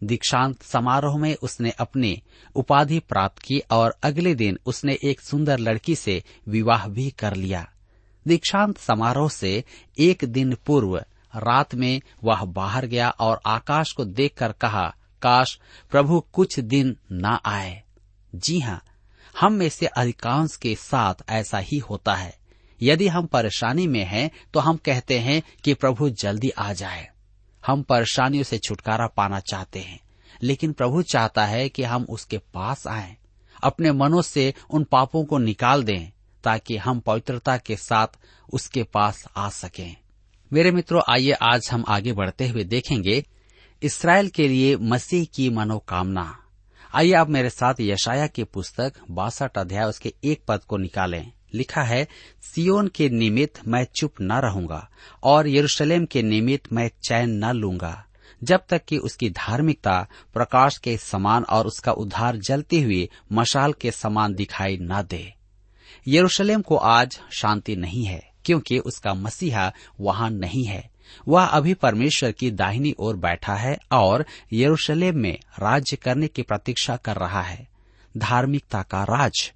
दीक्षांत 0.03 0.61
समारोह 0.61 1.17
में 1.17 1.35
उसने 1.35 1.69
अपनी 1.69 2.21
उपाधि 2.55 2.99
प्राप्त 2.99 3.41
की 3.41 3.59
और 3.59 3.97
अगले 4.03 4.35
दिन 4.35 4.57
उसने 4.65 4.97
एक 5.03 5.21
सुंदर 5.21 5.59
लड़की 5.59 5.95
से 5.95 6.23
विवाह 6.47 6.87
भी 6.87 7.11
कर 7.11 7.35
लिया। 7.35 7.69
दीक्षांत 8.27 8.77
समारोह 8.77 9.29
से 9.29 9.63
एक 9.99 10.25
दिन 10.25 10.57
पूर्व 10.65 11.03
रात 11.35 11.75
में 11.75 12.01
वह 12.23 12.43
बाहर 12.45 12.85
गया 12.85 13.09
और 13.09 13.41
आकाश 13.45 13.91
को 13.91 14.05
देखकर 14.05 14.51
कहा, 14.51 14.87
काश 15.21 15.59
प्रभु 15.91 16.19
कुछ 16.33 16.59
दिन 16.59 16.95
न 17.11 17.37
आए। 17.45 17.83
जी 18.35 18.59
हाँ 18.59 18.81
हम 19.39 19.53
में 19.53 19.69
से 19.69 19.85
अधिकांश 19.87 20.55
के 20.55 20.75
साथ 20.75 21.29
ऐसा 21.29 21.57
ही 21.57 21.77
होता 21.79 22.15
है। 22.15 22.37
यदि 22.81 23.07
हम 23.07 23.25
परेशानी 23.25 23.87
में 23.87 24.03
हैं 24.03 24.29
तो 24.53 24.59
हम 24.59 24.77
कहते 24.77 25.19
हैं 25.19 25.41
कि 25.63 25.73
प्रभु 25.73 26.09
जल्दी 26.09 26.49
आ 26.49 26.71
जाए। 26.73 27.09
हम 27.63 27.81
परेशानियों 27.83 28.43
से 28.43 28.57
छुटकारा 28.57 29.07
पाना 29.07 29.39
चाहते 29.39 29.79
हैं, 29.79 29.99
लेकिन 30.41 30.73
प्रभु 30.73 31.01
चाहता 31.01 31.45
है 31.45 31.67
कि 31.69 31.83
हम 31.83 32.05
उसके 32.09 32.37
पास 32.53 32.87
आए। 32.87 33.15
अपने 33.63 33.91
मनों 33.91 34.21
से 34.21 34.53
उन 34.69 34.83
पापों 34.83 35.23
को 35.25 35.37
निकाल 35.37 35.83
दें, 35.83 36.11
ताकि 36.43 36.77
हम 36.77 36.99
पवित्रता 36.99 37.57
के 37.57 37.75
साथ 37.75 38.07
उसके 38.53 38.83
पास 38.83 39.25
आ 39.37 39.49
सकें। 39.49 39.95
मेरे 40.53 40.71
मित्रों, 40.71 41.01
आइए 41.09 41.31
आज 41.31 41.69
हम 41.71 41.83
आगे 41.87 42.13
बढ़ते 42.13 42.47
हुए 42.47 42.63
देखेंगे 42.63 43.25
इसराइल 43.83 44.27
के 44.29 44.47
लिए 44.47 44.75
मसीह 44.77 45.25
की 45.35 45.49
मनोकामना। 45.49 46.37
आइए 46.95 47.13
आप 47.13 47.29
मेरे 47.29 47.49
साथ 47.49 47.73
यशाया 47.81 48.27
की 48.27 48.43
पुस्तक 48.43 48.93
बासठ 49.11 49.57
अध्याय 49.57 49.83
उसके 49.83 50.13
एक 50.23 50.41
पद 50.47 50.63
को 50.63 50.77
निकालें। 50.77 51.31
लिखा 51.53 51.81
है 51.81 52.07
सियोन 52.41 52.87
के 52.87 53.09
निमित्त 53.09 53.67
मैं 53.67 53.85
चुप 53.95 54.13
न 54.21 54.31
रहूँगा 54.31 54.89
और 55.23 55.47
यरूशलेम 55.47 56.05
के 56.05 56.21
निमित्त 56.21 56.73
मैं 56.73 56.89
चैन 57.07 57.45
न 57.45 57.51
लूँगा। 57.51 58.05
जब 58.43 58.65
तक 58.69 58.85
कि 58.85 58.97
उसकी 58.97 59.29
धार्मिकता 59.29 60.07
प्रकाश 60.33 60.77
के 60.77 60.97
समान 60.97 61.43
और 61.43 61.67
उसका 61.67 61.91
उद्धार 61.91 62.37
जलती 62.37 62.81
हुई 62.81 63.09
मशाल 63.31 63.73
के 63.73 63.91
समान 63.91 64.33
दिखाई 64.33 64.77
न 64.81 65.01
दे। 65.09 65.33
यरूशलेम 66.07 66.61
को 66.61 66.75
आज 66.75 67.19
शांति 67.31 67.75
नहीं 67.75 68.05
है। 68.05 68.32
क्योंकि 68.45 68.79
उसका 68.79 69.13
मसीहा 69.13 69.73
वहाँ 69.99 70.29
नहीं 70.29 70.65
है। 70.65 70.89
वह 71.27 71.45
अभी 71.45 71.73
परमेश्वर 71.73 72.31
की 72.31 72.51
दाहिनी 72.51 72.95
ओर 72.99 73.15
बैठा 73.15 73.55
है 73.55 73.77
और 73.91 74.25
यरूशलेम 74.53 75.17
में 75.17 75.39
राज्य 75.59 75.95
करने 75.95 76.27
की 76.27 76.41
प्रतीक्षा 76.41 76.95
कर 76.95 77.15
रहा 77.15 77.41
है। 77.41 77.67
धार्मिकता 78.17 78.83
का 78.83 79.03
राज। 79.03 79.51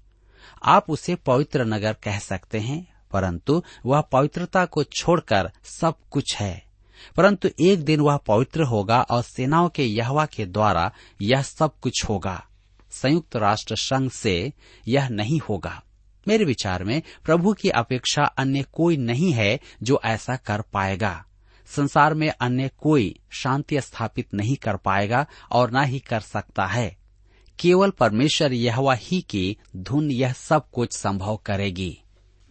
आप 0.64 0.90
उसे 0.90 1.14
पवित्र 1.14 1.64
नगर 1.64 1.92
कह 1.92 2.18
सकते 2.18 2.58
हैं, 2.58 2.92
परंतु 3.12 3.62
वह 3.86 4.00
पवित्रता 4.00 4.64
को 4.64 4.84
छोड़कर 4.84 5.50
सब 5.64 5.94
कुछ 6.10 6.36
है। 6.36 6.68
परंतु 7.16 7.48
एक 7.60 7.84
दिन 7.84 8.00
वह 8.00 8.16
पवित्र 8.16 8.62
होगा 8.62 9.00
और 9.00 9.22
सेनाओं 9.22 9.68
के 9.68 9.84
यहवा 9.84 10.26
के 10.26 10.46
द्वारा 10.46 10.92
यह 11.22 11.42
सब 11.42 11.80
कुछ 11.80 12.04
होगा। 12.08 12.44
संयुक्त 12.90 13.36
राष्ट्र 13.36 13.76
संघ 13.76 14.10
से 14.10 14.52
यह 14.88 15.08
नहीं 15.08 15.40
होगा। 15.48 15.82
मेरे 16.28 16.44
विचार 16.44 16.84
में 16.84 17.02
प्रभु 17.24 17.52
की 17.52 17.68
अपेक्षा 17.68 18.22
अन्य 18.22 18.62
कोई 18.72 18.96
नहीं 18.96 19.32
है 19.32 19.60
जो 19.82 20.00
ऐसा 20.04 20.36
कर 20.36 20.60
पाएगा। 20.60 21.24
संसार 21.66 22.14
में 22.14 22.28
अन्य 22.28 22.70
कोई 22.78 23.18
शांति 23.30 23.80
स्थापित 23.80 24.34
नहीं 24.34 24.56
कर 24.56 24.76
पाएगा 24.76 25.26
और 25.50 25.70
न 25.70 25.84
ही 25.84 25.98
कर 25.98 26.20
सकता 26.20 26.66
है। 26.66 26.96
केवल 27.60 27.90
परमेश्वर 27.90 28.52
यहवा 28.52 28.94
ही 28.94 29.20
की 29.20 29.58
धुन 29.76 30.10
यह 30.10 30.32
सब 30.32 30.70
कुछ 30.70 30.96
संभव 30.96 31.36
करेगी। 31.36 32.00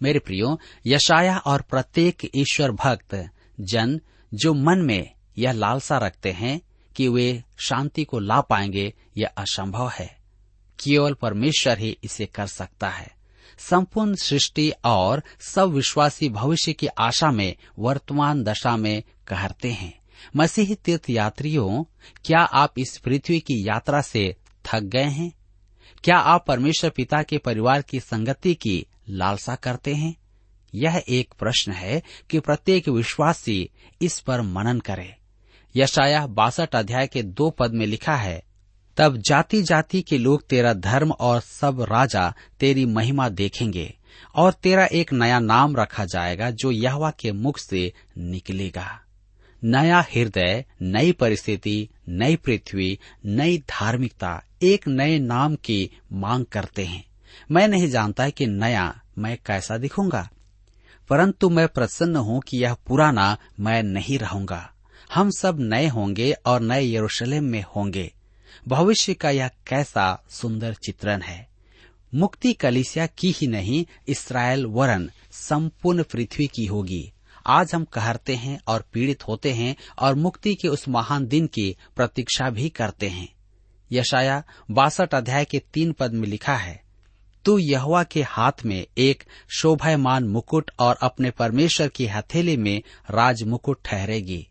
मेरे 0.04 0.20
प्रियो 0.20 0.60
यशाया 0.86 1.38
और 1.38 1.62
प्रत्येक 1.62 2.32
ईश्वर 2.36 2.72
भक्त, 2.72 3.30
जन, 3.62 4.02
जो 4.34 4.54
मन 4.54 4.78
में 4.78 5.14
यह 5.38 5.52
लालसा 5.52 5.98
रखते 5.98 6.32
हैं 6.32 6.62
कि 6.96 7.08
वे 7.08 7.44
शांति 7.60 8.04
को 8.04 8.20
ला 8.20 8.42
पाएँगे, 8.42 8.94
यह 9.18 9.28
असंभव 9.38 9.90
है। 9.90 10.18
केवल 10.80 11.14
परमेश्वर 11.14 11.78
ही 11.78 11.98
इसे 12.04 12.26
कर 12.26 12.48
सकता 12.48 12.90
है। 12.90 13.17
संपूर्ण 13.58 14.16
सृष्टि 14.16 14.74
और 14.86 15.24
सब 15.40 15.70
विश्वासी 15.70 16.30
भविष्य 16.30 16.74
की 16.74 16.88
आशा 16.88 17.32
में, 17.32 17.56
वर्तमान 17.80 18.44
दशा 18.44 18.78
में 18.78 19.04
कहते 19.28 19.72
हैं। 19.72 20.00
मसीह 20.36 20.76
तीर्थ 20.76 21.10
यात्रियों 21.10 21.84
क्या 22.26 22.40
आप 22.40 22.80
इस 22.80 22.98
पृथ्वी 22.98 23.40
की 23.40 23.68
यात्रा 23.68 24.02
से 24.02 24.36
थक 24.66 24.82
गए 24.82 25.04
हैं? 25.04 25.32
क्या 26.04 26.18
आप 26.18 26.46
परमेश्वर 26.48 26.90
पिता 26.90 27.24
के 27.24 27.38
परिवार 27.38 27.82
की 27.82 28.00
संगति 28.00 28.56
की 28.56 28.86
लालसा 29.10 29.56
करते 29.56 29.96
हैं? 29.96 30.16
यह 30.76 31.04
एक 31.10 31.34
प्रश्न 31.40 31.72
है 31.72 32.04
कि 32.30 32.40
प्रत्येक 32.40 32.90
विश्वासी 32.90 33.70
इस 34.02 34.20
पर 34.20 34.42
मनन 34.42 34.80
करे। 34.80 35.16
यशाया 35.76 36.28
बासठ 36.28 36.76
अध्याय 36.76 37.08
के 37.08 37.24
दो 37.24 37.50
पद 37.50 37.74
में 37.74 37.86
लिखा 37.86 38.16
है 38.16 38.47
तब 38.98 39.18
जाति 39.20 39.62
जाति 39.62 40.02
के 40.02 40.18
लोग 40.18 40.48
तेरा 40.48 40.74
धर्म 40.74 41.12
और 41.12 41.40
सब 41.42 41.82
राजा 41.90 42.34
तेरी 42.60 42.86
महिमा 42.86 43.28
देखेंगे, 43.32 43.94
और 44.36 44.54
तेरा 44.54 44.86
एक 44.86 45.14
नया 45.14 45.40
नाम 45.40 45.76
रखा 45.76 46.06
जाएगा 46.06 46.50
जो 46.52 46.72
यहवा 46.72 47.12
के 47.20 47.32
मुख 47.34 47.58
से 47.60 47.92
निकलेगा। 48.18 48.88
नया 49.62 50.00
हृदय, 50.12 50.64
नई 50.82 51.12
परिस्थिति, 51.12 51.88
नई 52.10 52.36
पृथ्वी, 52.36 52.98
नई 53.26 53.58
धार्मिकता, 53.70 54.42
एक 54.64 54.88
नए 54.88 55.20
नाम 55.20 55.56
की 55.56 55.90
मांग 56.14 56.46
करते 56.46 56.86
हैं। 56.86 57.04
मैं 57.52 57.68
नहीं 57.68 57.88
जानता 57.88 58.30
कि 58.30 58.46
नया 58.48 58.94
मैं 59.18 59.38
कैसा 59.46 59.78
दिखूँगा, 59.78 60.28
परंतु 61.10 61.50
मैं 61.50 61.68
प्रसन्न 61.68 62.16
हूँ 62.18 62.42
कि 62.42 62.58
यह 62.58 62.76
पुराना 62.88 63.36
मैं 63.60 63.82
नहीं 63.84 64.18
रहूँगा। 64.20 64.70
हम 65.14 65.30
सब 65.32 65.58
नए 65.62 65.88
होंगे 65.88 66.32
और 66.46 66.62
नए 66.62 66.86
यरूशलेम 66.86 67.44
में 67.44 67.64
होंगे। 67.76 68.12
भविष्य 68.68 69.14
का 69.14 69.30
यह 69.30 69.48
कैसा 69.68 70.24
सुंदर 70.30 70.74
चित्रण 70.74 71.22
है? 71.22 71.48
मुक्ति 72.16 72.54
कलिसिया 72.54 73.08
की 73.08 73.32
ही 73.32 73.48
नहीं, 73.48 73.86
इसराइल 74.08 74.66
वरन 74.66 75.12
संपूर्ण 75.32 76.04
पृथ्वी 76.04 76.48
की 76.48 76.66
होगी। 76.66 77.14
आज 77.46 77.74
हम 77.76 77.86
कहरते 77.86 78.36
हैं 78.36 78.60
और 78.68 78.86
पीड़ित 78.94 79.28
होते 79.28 79.54
हैं 79.54 79.76
और 80.00 80.16
मुक्ति 80.16 80.56
के 80.56 80.68
उस 80.68 80.88
महान 80.90 81.28
दिन 81.28 81.48
की 81.48 81.76
प्रतीक्षा 81.96 82.50
भी 82.50 82.70
करते 82.70 83.10
हैं। 83.10 83.34
यशाया 83.92 84.44
बासठ 84.72 85.14
अध्याय 85.14 85.46
के 85.46 85.60
तीन 85.60 85.92
पद 85.92 86.14
में 86.14 86.28
लिखा 86.28 86.56
है, 86.56 86.82
तू 87.46 87.58
यहवा 87.58 88.04
के 88.04 88.22
हाथ 88.22 88.66
में 88.66 88.88
एक 88.98 89.24
शोभायमान 89.58 90.28
मुकुट 90.28 90.72
और 90.80 90.98
अपने 91.02 91.32
परमेश्वर 91.32 91.88
की 91.88 92.08
हथेली 92.08 92.58
में 92.58 92.82
राज 93.12 93.44
मुकुट 93.44 93.80
ठहरेगी। 93.86 94.48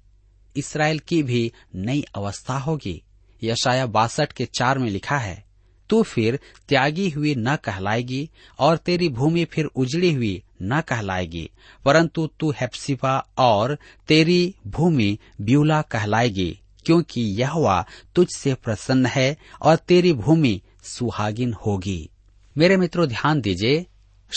इसराइल 0.56 0.98
की 0.98 1.22
भी 1.22 1.52
नई 1.74 2.04
अवस्था 2.14 2.58
होगी। 2.58 3.02
यशाया 3.42 3.86
बासठ 3.86 4.32
के 4.32 4.44
चार 4.46 4.78
में 4.78 4.90
लिखा 4.90 5.18
है, 5.18 5.44
तू 5.90 6.02
फिर 6.02 6.38
त्यागी 6.68 7.08
हुई 7.10 7.34
न 7.34 7.56
कहलाएगी 7.56 8.28
और 8.58 8.76
तेरी 8.76 9.08
भूमि 9.08 9.44
फिर 9.44 9.64
उजड़ी 9.64 10.12
हुई 10.12 10.42
न 10.62 10.80
कहलाएगी, 10.80 11.50
परंतु 11.84 12.28
तू 12.40 12.50
हेप्सिपा 12.50 13.18
और 13.38 13.76
तेरी 14.08 14.54
भूमि 14.66 15.18
ब्यूला 15.40 15.82
कहलाएगी, 15.82 16.58
क्योंकि 16.86 17.20
यहवा 17.40 17.84
तुझसे 18.14 18.54
प्रसन्न 18.54 19.06
है 19.06 19.36
और 19.62 19.76
तेरी 19.76 20.12
भूमि 20.12 20.60
सुहागिन 20.84 21.52
होगी। 21.66 22.08
मेरे 22.56 22.76
मित्रों, 22.76 23.06
ध्यान 23.08 23.40
दीजिए, 23.40 23.86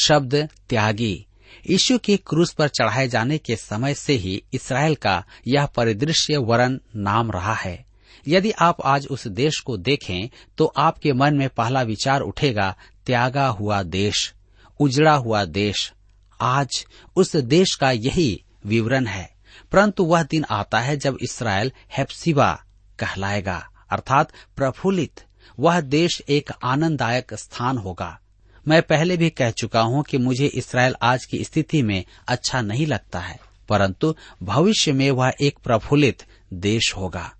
शब्द 0.03 0.35
त्यागी। 0.69 1.25
यीशु 1.69 1.97
के 1.97 2.17
क्रूस 2.17 2.51
पर 2.53 2.67
चढ़ाए 2.67 3.07
जाने 3.07 3.37
के 3.37 3.55
समय 3.55 3.93
से 3.93 4.13
ही 4.13 4.41
इसराइल 4.53 4.95
का 4.95 5.23
यह 5.47 5.65
परिदृश्य 5.65 6.37
वरन 6.37 6.79
नाम 6.95 7.31
रहा 7.31 7.53
है। 7.53 7.88
यदि 8.29 8.51
आप 8.51 8.81
आज 8.81 9.07
उस 9.07 9.27
देश 9.27 9.59
को 9.59 9.77
देखें 9.77 10.29
तो 10.57 10.65
आपके 10.77 11.13
मन 11.13 11.35
में 11.35 11.49
पहला 11.49 11.81
विचार 11.81 12.21
उठेगा, 12.21 12.75
त्यागा 13.05 13.47
हुआ 13.47 13.81
देश, 13.83 14.33
उजड़ा 14.79 15.13
हुआ 15.13 15.43
देश। 15.45 15.91
आज 16.39 16.85
उस 17.15 17.35
देश 17.35 17.75
का 17.75 17.91
यही 17.91 18.43
विवरण 18.65 19.05
है। 19.05 19.29
परंतु 19.71 20.03
वह 20.03 20.23
दिन 20.23 20.45
आता 20.49 20.79
है 20.79 20.97
जब 20.97 21.17
इसराइल 21.21 21.71
हेप्सिबा 21.97 22.51
कहलाएगा, 22.99 23.69
अर्थात 23.89 24.31
प्रफुल्लित। 24.57 25.23
वह 25.59 25.79
देश 25.81 26.21
एक 26.29 26.51
आनंददायक 26.63 27.33
स्थान 27.33 27.77
होगा। 27.77 28.19
मैं 28.67 28.81
पहले 28.81 29.17
भी 29.17 29.29
कह 29.29 29.51
चुका 29.51 29.81
हूँ 29.81 30.03
कि 30.03 30.17
मुझे 30.17 30.45
इसराइल 30.45 30.95
आज 31.01 31.25
की 31.25 31.43
स्थिति 31.43 31.81
में 31.81 32.03
अच्छा 32.27 32.61
नहीं 32.61 32.87
लगता 32.87 33.19
है, 33.19 33.39
परंतु 33.69 34.15
भविष्य 34.43 34.91
में 34.91 35.09
वह 35.11 35.33
एक 35.41 35.57
प्रफुल्लित 35.63 36.23
देश 36.53 36.93
होगा। 36.97 37.31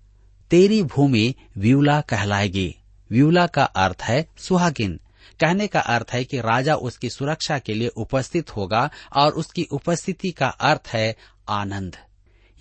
तेरी 0.52 0.84
भूमि 0.84 1.36
व्यूला 1.58 2.02
कहलाएगी। 2.02 2.76
व्यूला 3.12 3.48
का 3.48 3.64
अर्थ 3.64 4.02
है 4.02 4.28
सुहागिन। 4.38 5.00
कहने 5.40 5.68
का 5.68 5.80
अर्थ 5.80 6.08
है 6.14 6.24
कि 6.24 6.38
राजा 6.38 6.76
उसकी 6.76 7.10
सुरक्षा 7.10 7.60
के 7.60 7.74
लिए 7.74 7.88
उपस्थित 7.88 8.56
होगा 8.56 8.90
और 9.16 9.32
उसकी 9.32 9.64
उपस्थिति 9.64 10.32
का 10.32 10.48
अर्थ 10.48 10.88
है 10.88 11.16
आनंद। 11.50 11.98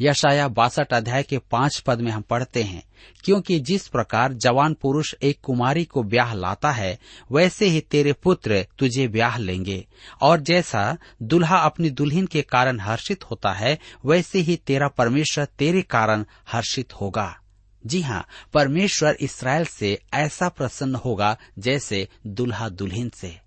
यशाया 0.01 0.49
बासठ 0.49 0.93
अध्याय 0.93 1.23
के 1.23 1.39
पाँच 1.39 1.79
पद 1.79 2.01
में 2.01 2.13
हम 2.13 2.23
पढ़ते 2.23 2.63
हैं, 2.63 2.83
क्योंकि 3.25 3.61
जिस 3.61 3.89
प्रकार 3.89 4.33
जवान 4.33 4.75
पुरुष 4.75 5.15
एक 5.23 5.39
कुमारी 5.43 5.85
को 5.85 6.03
ब्याह 6.03 6.35
लाता 6.35 6.71
है, 6.71 6.99
वैसे 7.33 7.67
ही 7.67 7.81
तेरे 7.81 8.13
पुत्र 8.13 8.67
तुझे 8.79 9.09
ब्याह 9.09 9.39
लेंगे। 9.39 9.87
और 10.21 10.41
जैसा 10.41 10.97
दुल्हा 11.23 11.57
अपनी 11.57 11.91
दुल्हन 11.91 12.27
के 12.27 12.43
कारण 12.43 12.81
हर्षित 12.81 13.25
होता 13.25 13.53
है, 13.53 13.79
वैसे 14.07 14.39
ही 14.39 14.57
तेरा 14.57 14.89
परमेश्वर 14.89 15.45
तेरे 15.45 15.83
कारण 15.83 16.25
हर्षित 16.49 16.93
होगा। 16.93 17.39
जी 17.87 18.01
हाँ 18.03 18.27
परमेश्वर 18.55 19.17
इसराइल 19.21 19.65
से 19.65 19.99
ऐसा 20.15 20.49
प्रसन्न 20.49 20.95
होगा 20.95 21.37
जैसे 21.59 22.09
दुल्हा 22.27 22.69
दुल्हन 22.69 23.09
से। 23.09 23.41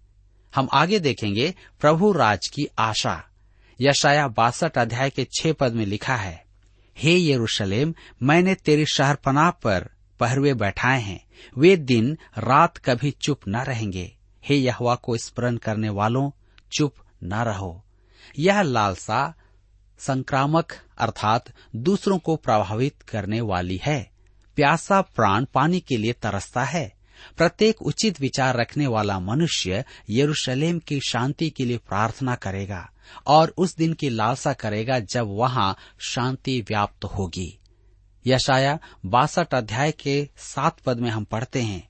हम 0.55 0.67
आगे 0.73 0.99
देखेंगे 0.99 1.53
प्रभु 1.79 2.11
राज 2.11 2.47
की 2.47 2.67
आशा। 2.79 3.23
यशाया 3.81 4.27
बासठ 4.27 4.77
अध्याय 4.77 5.09
के 5.09 5.27
छह 5.33 5.53
पद 5.53 5.73
में 5.73 5.85
लिखा 5.85 6.15
है, 6.15 6.45
हे 6.97 7.31
यरूशलेम, 7.31 7.93
मैंने 8.23 8.55
तेरी 8.55 8.85
शहरपनाह 8.85 9.51
पर 9.51 9.89
पहरुए 10.19 10.53
बैठाए 10.53 11.01
हैं। 11.01 11.25
वे 11.57 11.77
दिन 11.77 12.17
रात 12.37 12.77
कभी 12.77 13.11
चुप 13.11 13.39
न 13.47 13.55
रहेंगे। 13.55 14.17
हे 14.45 14.55
यहवा 14.55 14.95
को 14.95 15.17
स्मरण 15.17 15.57
करने 15.57 15.89
वालों, 15.89 16.31
चुप 16.71 16.95
न 17.23 17.33
रहो। 17.33 17.83
यह 18.39 18.61
लालसा 18.61 19.33
संक्रामक 19.99 20.73
अर्थात 20.97 21.45
दूसरों 21.75 22.19
को 22.19 22.35
प्रभावित 22.35 23.01
करने 23.01 23.41
वाली 23.41 23.79
है। 23.83 24.10
प्यासा 24.55 25.01
प्राण 25.01 25.45
पानी 25.53 25.79
के 25.79 25.97
लिए 25.97 26.13
तरसता 26.13 26.63
है। 26.63 26.93
प्रत्येक 27.37 27.81
उचित 27.81 28.21
विचार 28.21 28.57
रखने 28.57 28.87
वाला 28.87 29.19
मनुष्य 29.19 29.85
यरूशलेम 30.09 30.79
की 30.79 30.99
शांति 30.99 31.49
के 31.49 31.65
लिए 31.65 31.77
प्रार्थना 31.77 32.35
करेगा 32.35 32.91
और 33.27 33.53
उस 33.57 33.75
दिन 33.75 33.93
की 33.93 34.09
लालसा 34.09 34.53
करेगा 34.53 34.99
जब 34.99 35.27
वहाँ 35.27 35.77
शांति 35.99 36.61
व्याप्त 36.61 37.05
होगी। 37.05 37.59
यशाया 38.27 38.79
बासठ 39.05 39.53
अध्याय 39.53 39.91
के 39.91 40.29
सात 40.37 40.79
पद 40.79 40.97
में 40.97 41.09
हम 41.09 41.23
पढ़ते 41.23 41.61
हैं। 41.61 41.89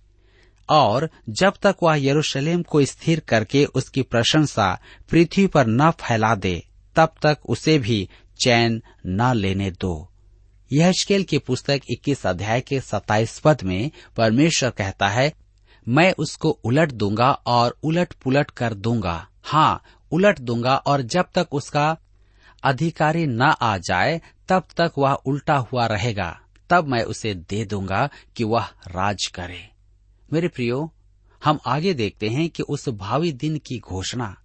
और 0.69 1.09
जब 1.29 1.53
तक 1.63 1.75
वह 1.83 1.95
यरूशलेम 1.95 2.63
को 2.63 2.85
स्थिर 2.85 3.19
करके 3.19 3.65
उसकी 3.65 4.01
प्रशंसा 4.01 4.79
पृथ्वी 5.09 5.47
पर 5.47 5.67
न 5.67 5.91
फैला 5.91 6.35
दे, 6.35 6.67
तब 6.95 7.13
तक 7.23 7.37
उसे 7.49 7.79
भी 7.79 8.09
चैन 8.43 8.81
न 9.05 9.33
लेने 9.35 9.71
दो। 9.71 10.10
यह 10.73 10.91
स्केल 10.91 11.23
की 11.23 11.37
पुस्तक 11.37 11.81
21 11.89 12.25
अध्याय 12.25 12.61
के 12.61 12.79
27 12.81 13.39
पद 13.39 13.61
में 13.63 13.91
परमेश्वर 14.17 14.69
कहता 14.69 15.07
है, 15.07 15.33
मैं 15.87 16.13
उसको 16.13 16.49
उलट 16.49 16.91
दूँगा 16.91 17.31
और 17.31 17.77
उलट 17.83 18.13
पुलट 18.13 18.51
कर 18.51 18.73
दूँगा। 18.73 19.27
हाँ 19.43 19.83
उलट 20.11 20.39
दूँगा 20.39 20.75
और 20.75 21.01
जब 21.01 21.25
तक 21.35 21.47
उसका 21.51 21.97
अधिकारी 22.63 23.25
न 23.25 23.41
आ 23.41 23.77
जाए, 23.77 24.21
तब 24.47 24.63
तक 24.77 24.91
वह 24.97 25.13
उल्टा 25.13 25.57
हुआ 25.57 25.85
रहेगा। 25.85 26.41
तब 26.69 26.87
मैं 26.87 27.03
उसे 27.03 27.33
दे 27.33 27.65
दूँगा 27.65 28.09
कि 28.35 28.43
वह 28.43 28.65
राज 28.65 29.27
करे। 29.27 29.69
मेरे 30.33 30.47
प्रियो, 30.47 30.93
हम 31.43 31.59
आगे 31.65 31.93
देखते 31.93 32.29
हैं 32.29 32.49
कि 32.49 32.63
उस 32.63 32.89
भावी 32.89 33.31
दिन 33.31 33.57
की 33.57 33.79
घोषणा। 33.79 34.37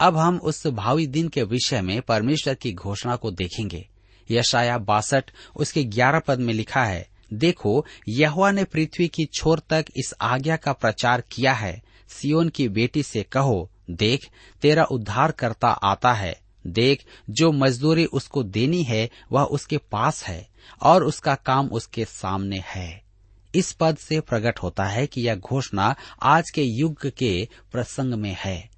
अब 0.00 0.16
हम 0.16 0.38
उस 0.38 0.66
भावी 0.66 1.06
दिन 1.06 1.28
के 1.28 1.42
विषय 1.42 1.82
में 1.82 2.02
परमेश्वर 2.02 2.54
की 2.54 2.72
घोषणा 2.72 3.16
को 3.16 3.30
देखेंगे। 3.30 3.88
यशाया 4.30 4.78
बासठ, 4.78 5.30
उसके 5.56 5.84
ग्यारह 5.84 6.18
पद 6.18 6.38
में 6.38 6.54
लिखा 6.54 6.84
है, 6.84 7.08
देखो 7.32 7.86
यहुआ 8.08 8.50
ने 8.50 8.64
पृथ्वी 8.64 9.08
की 9.08 9.24
छोर 9.24 9.62
तक 9.70 9.84
इस 9.96 10.14
आज्ञा 10.20 10.56
का 10.56 10.72
प्रचार 10.72 11.20
किया 11.20 11.52
है। 11.52 11.82
सियोन 12.08 12.48
की 12.48 12.68
बेटी 12.68 13.02
से 13.02 13.22
कहो, 13.22 13.70
देख, 13.90 14.28
तेरा 14.62 14.84
उद्धार 14.84 15.30
करता 15.30 15.68
आता 15.68 16.12
है। 16.12 16.40
देख, 16.66 17.04
जो 17.30 17.52
मजदूरी 17.52 18.04
उसको 18.04 18.42
देनी 18.42 18.82
है, 18.82 19.10
वह 19.32 19.42
उसके 19.42 19.76
पास 19.76 20.24
है, 20.24 20.48
और 20.82 21.04
उसका 21.04 21.34
काम 21.34 21.68
उसके 21.68 22.04
सामने 22.04 22.62
है। 22.66 23.02
इस 23.54 23.72
पद 23.72 23.96
से 23.96 24.20
प्रकट 24.20 24.58
होता 24.58 24.84
है 24.84 25.06
कि 25.06 25.20
यह 25.20 25.34
घोषणा 25.34 25.96
आज 26.22 26.50
के 26.50 26.62
युग 26.62 27.10
के 27.10 27.48
प्रसंग 27.72 28.14
में 28.14 28.36
है। 28.40 28.70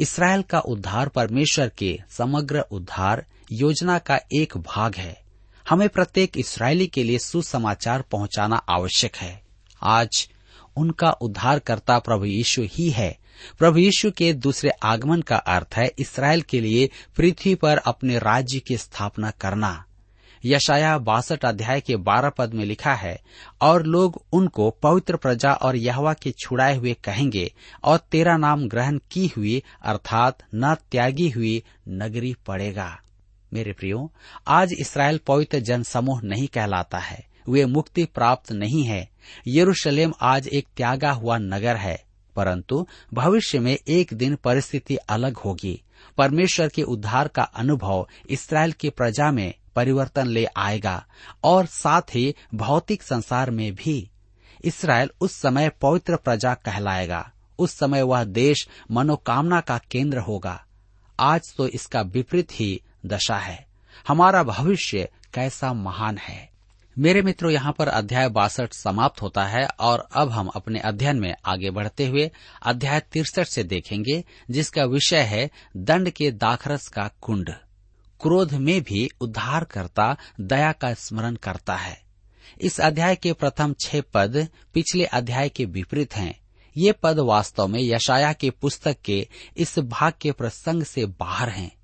इसराइल 0.00 0.42
का 0.42 0.60
उद्धार 0.60 1.08
परमेश्वर 1.08 1.68
के 1.68 1.98
समग्र 2.10 2.60
उद्धार 2.60 3.26
योजना 3.52 3.98
का 3.98 4.20
एक 4.32 4.56
भाग 4.56 4.94
है। 4.94 5.22
हमें 5.68 5.88
प्रत्येक 5.88 6.38
इसराइली 6.38 6.86
के 6.86 7.04
लिए 7.04 7.18
सुसमाचार 7.18 8.02
पहुंचाना 8.02 8.56
आवश्यक 8.56 9.16
है। 9.16 9.42
आज 9.82 10.28
उनका 10.76 11.10
उद्धारकर्ता 11.10 11.98
प्रभु 11.98 12.24
यीशु 12.24 12.62
ही 12.62 12.90
है। 12.90 13.18
प्रभु 13.58 13.78
यीशु 13.78 14.10
के 14.10 14.32
दूसरे 14.32 14.70
आगमन 14.70 15.22
का 15.22 15.36
अर्थ 15.36 15.74
है 15.76 15.92
इसराइल 15.98 16.42
के 16.42 16.60
लिए 16.60 16.90
पृथ्वी 17.16 17.54
पर 17.54 17.76
अपने 17.76 18.18
राज्य 18.18 18.58
की 18.58 18.76
स्थापना 18.76 19.30
करना। 19.30 19.84
यशाया 20.44 20.98
बासठ 20.98 21.44
अध्याय 21.44 21.80
के 21.80 21.96
बारह 21.96 22.28
पद 22.28 22.54
में 22.54 22.64
लिखा 22.64 22.94
है, 22.94 23.20
और 23.60 23.82
लोग 23.86 24.24
उनको 24.32 24.70
पवित्र 24.70 25.16
प्रजा 25.16 25.52
और 25.52 25.76
यहवा 25.76 26.12
के 26.12 26.30
छुड़ाए 26.30 26.76
हुए 26.76 26.94
कहेंगे, 26.94 27.52
और 27.84 27.98
तेरा 27.98 28.36
नाम 28.36 28.68
ग्रहण 28.68 28.98
की 29.12 29.26
हुई 29.26 29.62
अर्थात 29.82 30.38
न 30.54 30.74
त्यागी 30.74 31.28
हुई 31.30 31.62
नगरी 31.88 32.36
पड़ेगा। 32.46 33.00
मेरे 33.52 33.72
प्रियो, 33.72 34.12
आज 34.48 34.72
इसराइल 34.80 35.20
पवित्र 35.26 35.58
जन 35.58 35.82
समूह 35.82 36.20
नहीं 36.24 36.48
कहलाता 36.48 36.98
है। 36.98 37.26
वे 37.48 37.64
मुक्ति 37.64 38.04
प्राप्त 38.04 38.52
नहीं 38.52 38.84
है। 38.84 39.08
यरूशलेम 39.48 40.12
आज 40.20 40.48
एक 40.48 40.66
त्यागा 40.76 41.10
हुआ 41.10 41.38
नगर 41.38 41.76
है, 41.76 42.04
परंतु 42.36 42.86
भविष्य 43.14 43.58
में 43.58 43.78
एक 43.88 44.14
दिन 44.14 44.34
परिस्थिति 44.34 44.96
अलग 44.96 45.36
होगी। 45.36 45.82
परमेश्वर 46.18 46.68
के 46.68 46.82
उद्धार 46.82 47.28
का 47.28 47.42
अनुभव 47.42 48.08
इसराइल 48.30 48.72
की 48.72 48.90
प्रजा 48.90 49.30
में 49.30 49.54
परिवर्तन 49.76 50.26
ले 50.26 50.46
आएगा, 50.56 51.06
और 51.44 51.66
साथ 51.66 52.02
ही 52.14 52.34
भौतिक 52.54 53.02
संसार 53.02 53.50
में 53.50 53.74
भी। 53.74 54.10
इसराइल 54.64 55.10
उस 55.20 55.32
समय 55.32 55.68
पवित्र 55.68 56.16
प्रजा 56.16 56.54
कहलाएगा। 56.54 57.32
उस 57.58 57.72
समय 57.72 58.02
वह 58.02 58.24
देश 58.24 58.68
मनोकामना 58.90 59.60
का 59.60 59.78
केंद्र 59.78 60.18
होगा। 60.18 60.64
आज 61.20 61.54
तो 61.56 61.68
इसका 61.68 62.00
विपरीत 62.00 62.48
ही 62.52 62.82
दशा 63.08 63.38
है। 63.38 63.66
हमारा 64.08 64.42
भविष्य 64.42 65.08
कैसा 65.34 65.72
महान 65.72 66.18
है। 66.18 66.50
मेरे 66.98 67.22
मित्रों, 67.22 67.52
यहाँ 67.52 67.72
पर 67.72 67.88
अध्याय 67.88 68.28
बासठ 68.28 68.72
समाप्त 68.72 69.22
होता 69.22 69.44
है 69.44 69.66
और 69.66 70.08
अब 70.12 70.30
हम 70.30 70.46
अपने 70.46 70.80
अध्ययन 70.80 71.16
में 71.16 71.34
आगे 71.44 71.70
बढ़ते 71.70 72.06
हुए 72.06 72.30
अध्याय 72.62 73.00
तिरसठ 73.00 73.46
से 73.46 73.64
देखेंगे, 73.64 74.24
जिसका 74.50 74.84
विषय 74.84 75.20
है 75.20 75.50
दंड 75.76 76.10
के 76.10 76.30
दाखरस 76.30 76.88
का 76.88 77.10
कुंड। 77.20 77.50
क्रोध 78.20 78.52
में 78.52 78.82
भी 78.82 79.08
उद्धार 79.20 79.64
करता 79.64 80.16
दया 80.40 80.72
का 80.72 80.94
स्मरण 80.94 81.34
करता 81.34 81.76
है। 81.76 82.02
इस 82.60 82.80
अध्याय 82.80 83.16
के 83.16 83.32
प्रथम 83.32 83.74
छह 83.80 84.00
पद 84.00 84.48
पिछले 84.74 85.04
अध्याय 85.04 85.48
के 85.48 85.64
विपरीत 85.64 86.16
हैं। 86.16 86.40
ये 86.76 86.92
पद 86.92 87.18
वास्तव 87.18 87.66
में 87.68 87.80
यशाया 87.82 88.32
के 88.32 88.50
पुस्तक 88.50 88.96
के 89.04 89.28
इस 89.56 89.78
भाग 89.78 90.12
के 90.20 90.32
प्रसंग 90.32 90.82
से 90.82 91.06
बाहर 91.06 91.48
हैं। 91.48 91.77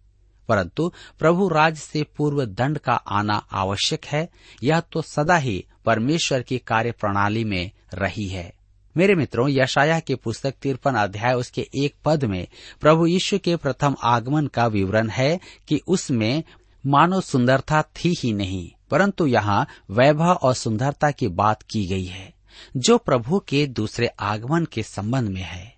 परंतु 0.48 0.92
प्रभु 1.18 1.48
राज 1.48 1.76
से 1.76 2.02
पूर्व 2.16 2.44
दंड 2.44 2.78
का 2.78 2.92
आना 2.92 3.36
आवश्यक 3.52 4.04
है। 4.04 4.28
यह 4.62 4.80
तो 4.82 5.02
सदा 5.02 5.36
ही 5.36 5.64
परमेश्वर 5.86 6.42
की 6.42 6.58
कार्य 6.58 6.92
प्रणाली 6.92 7.44
में 7.44 7.70
रही 7.94 8.28
है। 8.28 8.52
मेरे 8.96 9.14
मित्रों 9.14 9.48
यशाया 9.48 9.98
की 10.00 10.14
पुस्तक 10.14 10.54
तिरपन 10.62 10.94
अध्याय 10.94 11.34
उसके 11.34 11.66
एक 11.74 11.94
पद 12.04 12.24
में 12.24 12.46
प्रभु 12.80 13.06
यीशु 13.06 13.38
के 13.38 13.56
प्रथम 13.56 13.96
आगमन 14.02 14.46
का 14.46 14.66
विवरण 14.66 15.08
है 15.08 15.40
कि 15.68 15.80
उसमें 15.86 16.42
मानव 16.84 17.20
सुंदरता 17.20 17.82
थी 17.82 18.14
ही 18.18 18.32
नहीं, 18.32 18.70
परंतु 18.90 19.26
यहाँ 19.26 19.66
वैभव 19.90 20.32
और 20.32 20.54
सुंदरता 20.54 21.10
की 21.10 21.28
बात 21.28 21.62
की 21.62 21.84
गई 21.86 22.04
है, 22.04 22.32
जो 22.76 22.98
प्रभु 22.98 23.38
के 23.38 23.66
दूसरे 23.66 24.06
आगमन 24.06 24.64
के 24.64 24.82
संबंध 24.82 25.28
में 25.28 25.42
है। 25.42 25.73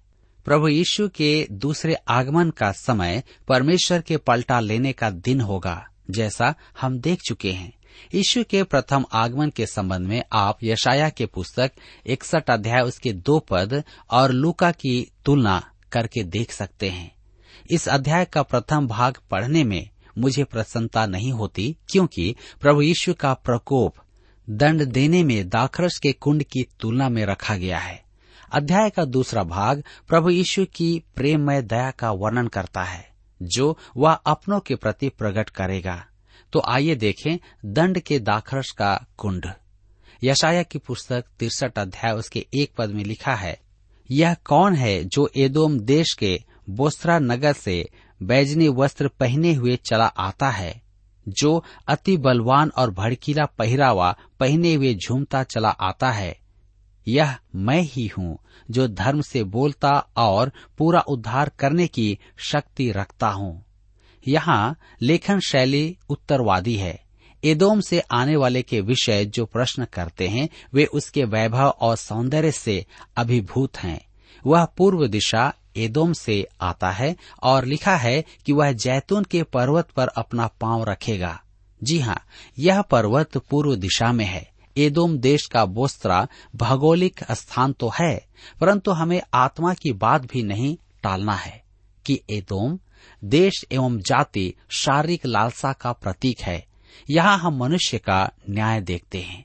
प्रभु 0.47 0.69
यीशु 0.69 1.09
के 1.09 1.47
दूसरे 1.53 1.95
आगमन 2.09 2.51
का 2.51 2.71
समय 2.73 3.23
परमेश्वर 3.49 4.01
के 4.01 4.17
पलटा 4.17 4.59
लेने 4.61 4.93
का 4.93 5.11
दिन 5.11 5.41
होगा, 5.41 5.87
जैसा 6.11 6.55
हम 6.81 6.99
देख 6.99 7.21
चुके 7.29 7.53
हैं। 7.53 7.73
यीशु 8.15 8.45
के 8.45 8.63
प्रथम 8.63 9.05
आगमन 9.13 9.51
के 9.51 9.67
संबंध 9.67 10.07
में 10.07 10.23
आप 10.33 10.59
यशाया 10.65 11.09
के 11.09 11.27
पुस्तक 11.27 11.73
इकसठ 12.07 12.51
अध्याय 12.51 12.83
उसके 12.83 13.13
दो 13.13 13.39
पद 13.39 13.83
और 14.11 14.33
लूका 14.33 14.71
की 14.71 15.11
तुलना 15.25 15.59
करके 15.93 16.25
देख 16.25 16.53
सकते 16.53 16.91
हैं। 16.91 17.11
इस 17.71 17.89
अध्याय 17.89 18.25
का 18.25 18.43
प्रथम 18.43 18.87
भाग 18.87 19.19
पढ़ने 19.31 19.65
में 19.65 19.89
मुझे 20.19 20.45
प्रसन्नता 20.45 21.07
नहीं 21.07 21.33
होती, 21.33 21.77
क्योंकि 21.91 22.35
प्रभु 22.61 22.83
यीशु 22.83 23.15
का 23.15 23.35
प्रकोप 23.35 23.95
दंड 24.49 24.85
देने 24.85 25.25
में 25.25 25.49
दाखरस 25.49 25.99
के 25.99 26.13
कुंड 26.13 26.43
की 26.43 26.67
तुलना 26.81 27.09
में 27.09 27.25
रखा 27.27 27.57
गया 27.57 27.79
है। 27.79 28.06
अध्याय 28.53 28.91
का 28.91 29.05
दूसरा 29.05 29.43
भाग 29.43 29.83
प्रभु 30.09 30.31
यीशु 30.31 30.65
की 30.75 31.03
प्रेममय 31.17 31.63
दया 31.63 31.91
का 31.91 32.11
वर्णन 32.11 32.47
करता 32.47 32.83
है, 32.83 33.09
जो 33.43 33.79
वह 33.97 34.13
अपनों 34.13 34.61
के 34.61 34.75
प्रति 34.75 35.09
प्रकट 35.09 35.51
करेगा। 35.51 36.07
तो 36.53 36.63
आइए 36.69 36.95
देखें 36.95 37.39
दंड 37.65 37.99
के 38.01 38.19
दाखरस 38.19 38.71
का 38.79 39.07
कुंड। 39.17 39.47
यशाया 40.25 40.63
की 40.63 40.79
पुस्तक 40.79 41.25
तिरसठ 41.39 41.79
अध्याय, 41.79 42.13
उसके 42.13 42.47
एक 42.55 42.73
पद 42.79 42.91
में 42.91 43.05
लिखा 43.05 43.35
है, 43.35 43.61
यह 44.11 44.35
कौन 44.35 44.75
है 44.75 45.05
जो 45.05 45.31
एदोम 45.37 45.79
देश 45.81 46.15
के 46.15 46.41
बोस्त्रा 46.71 47.19
नगर 47.19 47.53
से 47.53 47.89
बैजनी 48.23 48.69
वस्त्र 48.69 49.09
पहने 49.09 49.55
हुए 49.55 49.77
चला 49.77 50.07
आता 50.07 50.51
है, 50.51 50.83
जो 51.29 51.65
अति 51.89 52.17
बलवान 52.17 52.73
और 52.77 52.91
भड़कीला 52.91 53.45
पहरावा 53.45 54.17
पहने 54.41 54.75
हुए 54.75 54.95
झूमता 54.95 55.43
चला 55.43 55.69
आता 55.69 56.11
है? 56.11 56.46
यह 57.09 57.37
मैं 57.55 57.81
ही 57.81 58.07
हूँ, 58.07 58.39
जो 58.71 58.89
धर्म 58.89 59.21
से 59.21 59.45
बोलता 59.45 60.09
और 60.17 60.53
पूरा 60.79 61.01
उद्धार 61.01 61.53
करने 61.59 61.87
की 61.87 62.19
शक्ति 62.39 62.91
रखता 62.93 63.29
हूँ। 63.29 63.65
यहाँ 64.29 64.79
लेखन 65.03 65.41
शैली 65.41 65.97
उत्तरवादी 66.09 66.75
है। 66.75 67.07
एदोम 67.45 67.81
से 67.81 68.01
आने 68.01 68.37
वाले 68.37 68.63
के 68.63 68.81
विषय 68.81 69.25
जो 69.25 69.45
प्रश्न 69.45 69.85
करते 69.85 70.29
हैं, 70.29 70.49
वे 70.75 70.85
उसके 70.85 71.25
वैभव 71.25 71.69
और 71.69 71.97
सौंदर्य 71.97 72.53
से 72.53 72.87
अभिभूत 73.17 73.79
हैं। 73.79 74.01
वह 74.47 74.65
पूर्व 74.65 75.07
दिशा 75.07 75.55
एदोम 75.77 76.13
से 76.13 76.49
आता 76.61 76.91
है 76.91 77.17
और 77.43 77.65
लिखा 77.65 77.97
है 77.97 78.25
कि 78.47 78.53
वह 78.53 78.73
जैतून 78.73 79.25
के 79.25 79.43
पर्वत 79.43 79.91
पर 79.91 80.09
अपना 80.09 80.47
पाँव 80.47 80.85
रखेगा। 80.85 81.43
जी 81.83 82.01
हाँ 82.01 82.25
यह 82.59 82.83
पर्वत 82.83 83.37
पूर्व 83.37 83.77
दिशा 83.77 84.13
में 84.13 84.25
है। 84.25 84.56
एदोम 84.79 85.19
देश 85.19 85.47
का 85.47 85.65
बोस्त्रा 85.65 86.27
भौगोलिक 86.57 87.25
स्थान 87.33 87.73
तो 87.73 87.91
है, 88.01 88.27
परंतु 88.61 88.91
हमें 88.91 89.21
आत्मा 89.35 89.75
की 89.75 89.93
बात 89.93 90.27
भी 90.33 90.43
नहीं 90.43 90.77
टालना 91.03 91.35
है 91.35 91.63
कि 92.07 92.21
एदोम 92.31 92.79
देश 93.25 93.65
एवं 93.73 93.99
जाति 93.99 94.53
शारीरिक 94.71 95.27
लालसा 95.27 95.73
का 95.73 95.93
प्रतीक 95.93 96.41
है। 96.41 96.65
यहाँ 97.11 97.39
हम 97.39 97.57
मनुष्य 97.57 97.99
का 97.99 98.31
न्याय 98.51 98.81
देखते 98.81 99.19
हैं। 99.19 99.45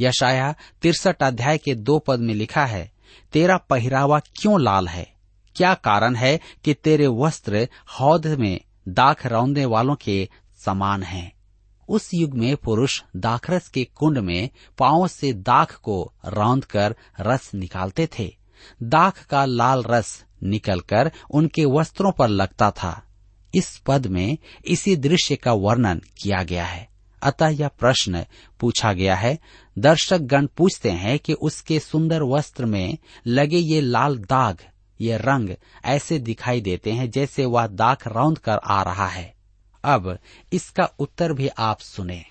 यशाया 0.00 0.54
तिरसठ 0.82 1.22
अध्याय 1.22 1.58
के 1.58 1.74
दो 1.74 1.98
पद 1.98 2.20
में 2.20 2.34
लिखा 2.34 2.64
है, 2.66 2.90
तेरा 3.32 3.56
पहरावा 3.56 4.18
क्यों 4.18 4.60
लाल 4.60 4.88
है? 4.88 5.14
क्या 5.56 5.74
कारण 5.74 6.16
है 6.16 6.38
कि 6.64 6.74
तेरे 6.74 7.06
वस्त्र 7.06 7.68
हौद 8.00 8.26
में 8.26 8.60
दाख 8.88 9.26
रौंदने 9.26 9.64
वालों 9.64 9.94
के 9.94 10.28
समान 10.64 11.02
हैं? 11.02 11.35
उस 11.88 12.10
युग 12.14 12.34
में 12.34 12.56
पुरुष 12.56 13.02
दाखरस 13.16 13.68
के 13.68 13.84
कुंड 13.84 14.18
में 14.18 14.50
पाँव 14.78 15.08
से 15.08 15.32
दाख 15.32 15.74
को 15.74 16.12
रौंद 16.26 16.64
कर 16.64 16.96
रस 17.20 17.54
निकालते 17.54 18.08
थे। 18.18 18.36
दाख 18.82 19.26
का 19.26 19.44
लाल 19.44 19.82
रस 19.82 20.24
निकलकर 20.42 21.12
उनके 21.30 21.64
वस्त्रों 21.64 22.12
पर 22.12 22.28
लगता 22.28 22.70
था। 22.70 23.02
इस 23.54 23.76
पद 23.86 24.06
में 24.06 24.38
इसी 24.64 24.96
दृश्य 24.96 25.36
का 25.36 25.52
वर्णन 25.52 26.02
किया 26.22 26.42
गया 26.42 26.64
है। 26.64 26.88
अतः 27.22 27.46
यह 27.46 27.68
प्रश्न 27.68 28.24
पूछा 28.60 28.92
गया 28.92 29.14
है। 29.14 29.38
दर्शक 29.78 30.18
गण 30.18 30.46
पूछते 30.46 30.90
हैं 30.90 31.18
कि 31.18 31.32
उसके 31.32 31.80
सुंदर 31.80 32.22
वस्त्र 32.22 32.66
में 32.66 32.98
लगे 33.26 33.56
ये 33.56 33.80
लाल 33.80 34.18
दाग, 34.18 34.58
ये 35.00 35.16
रंग 35.16 35.50
ऐसे 35.84 36.18
दिखाई 36.18 36.60
देते 36.60 36.92
हैं 36.92 37.10
जैसे 37.10 37.44
वह 37.44 37.66
दाख 37.66 38.08
रौंद 38.08 38.38
कर 38.38 38.60
आ 38.64 38.82
रहा 38.82 39.06
है। 39.06 39.35
अब 39.86 40.18
इसका 40.52 40.84
उत्तर 40.98 41.32
भी 41.32 41.48
आप 41.48 41.80
सुने। 41.80 42.24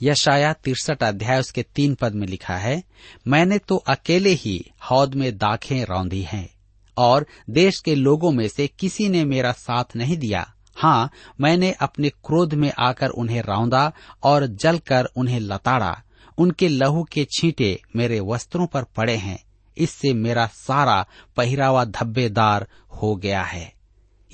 यशाया 0.00 0.52
तिरसठ 0.52 1.02
अध्याय 1.02 1.40
उसके 1.40 1.62
तीन 1.62 1.94
पद 1.94 2.14
में 2.14 2.26
लिखा 2.26 2.56
है, 2.56 2.82
मैंने 3.26 3.58
तो 3.58 3.76
अकेले 3.76 4.30
ही 4.30 4.60
हौद 4.90 5.14
में 5.14 5.36
दाखें 5.38 5.84
रौंदी 5.84 6.22
हैं, 6.22 6.48
और 6.96 7.26
देश 7.50 7.80
के 7.80 7.94
लोगों 7.94 8.30
में 8.32 8.46
से 8.48 8.66
किसी 8.78 9.08
ने 9.08 9.24
मेरा 9.24 9.52
साथ 9.52 9.96
नहीं 9.96 10.16
दिया। 10.16 10.46
हाँ 10.76 11.10
मैंने 11.40 11.70
अपने 11.72 12.08
क्रोध 12.08 12.54
में 12.54 12.70
आकर 12.78 13.08
उन्हें 13.08 13.40
रौंदा 13.42 13.92
और 14.22 14.46
जलकर 14.46 15.04
उन्हें 15.16 15.40
लताड़ा। 15.40 15.96
उनके 16.38 16.68
लहू 16.68 17.02
के 17.02 17.24
छींटे 17.30 17.80
मेरे 17.96 18.20
वस्त्रों 18.20 18.66
पर 18.66 18.84
पड़े 18.96 19.16
हैं। 19.16 19.38
इससे 19.76 20.12
मेरा 20.12 20.46
सारा 20.46 21.04
पहरावा 21.36 21.84
धब्बेदार 21.84 22.66
हो 22.92 23.14
गया 23.16 23.42
है। 23.42 23.72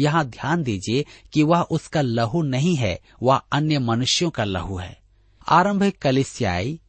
यहाँ 0.01 0.25
ध्यान 0.25 0.63
दीजिए 0.63 1.05
कि 1.33 1.43
वह 1.43 1.61
उसका 1.61 2.01
लहू 2.01 2.43
नहीं 2.43 2.77
है, 2.77 3.01
वह 3.23 3.37
अन्य 3.37 3.79
मनुष्यों 3.79 4.31
का 4.31 4.45
लहू 4.45 4.79
है। 4.79 5.01
आरंभिक 5.49 5.99
कलिसियाई। 5.99 6.81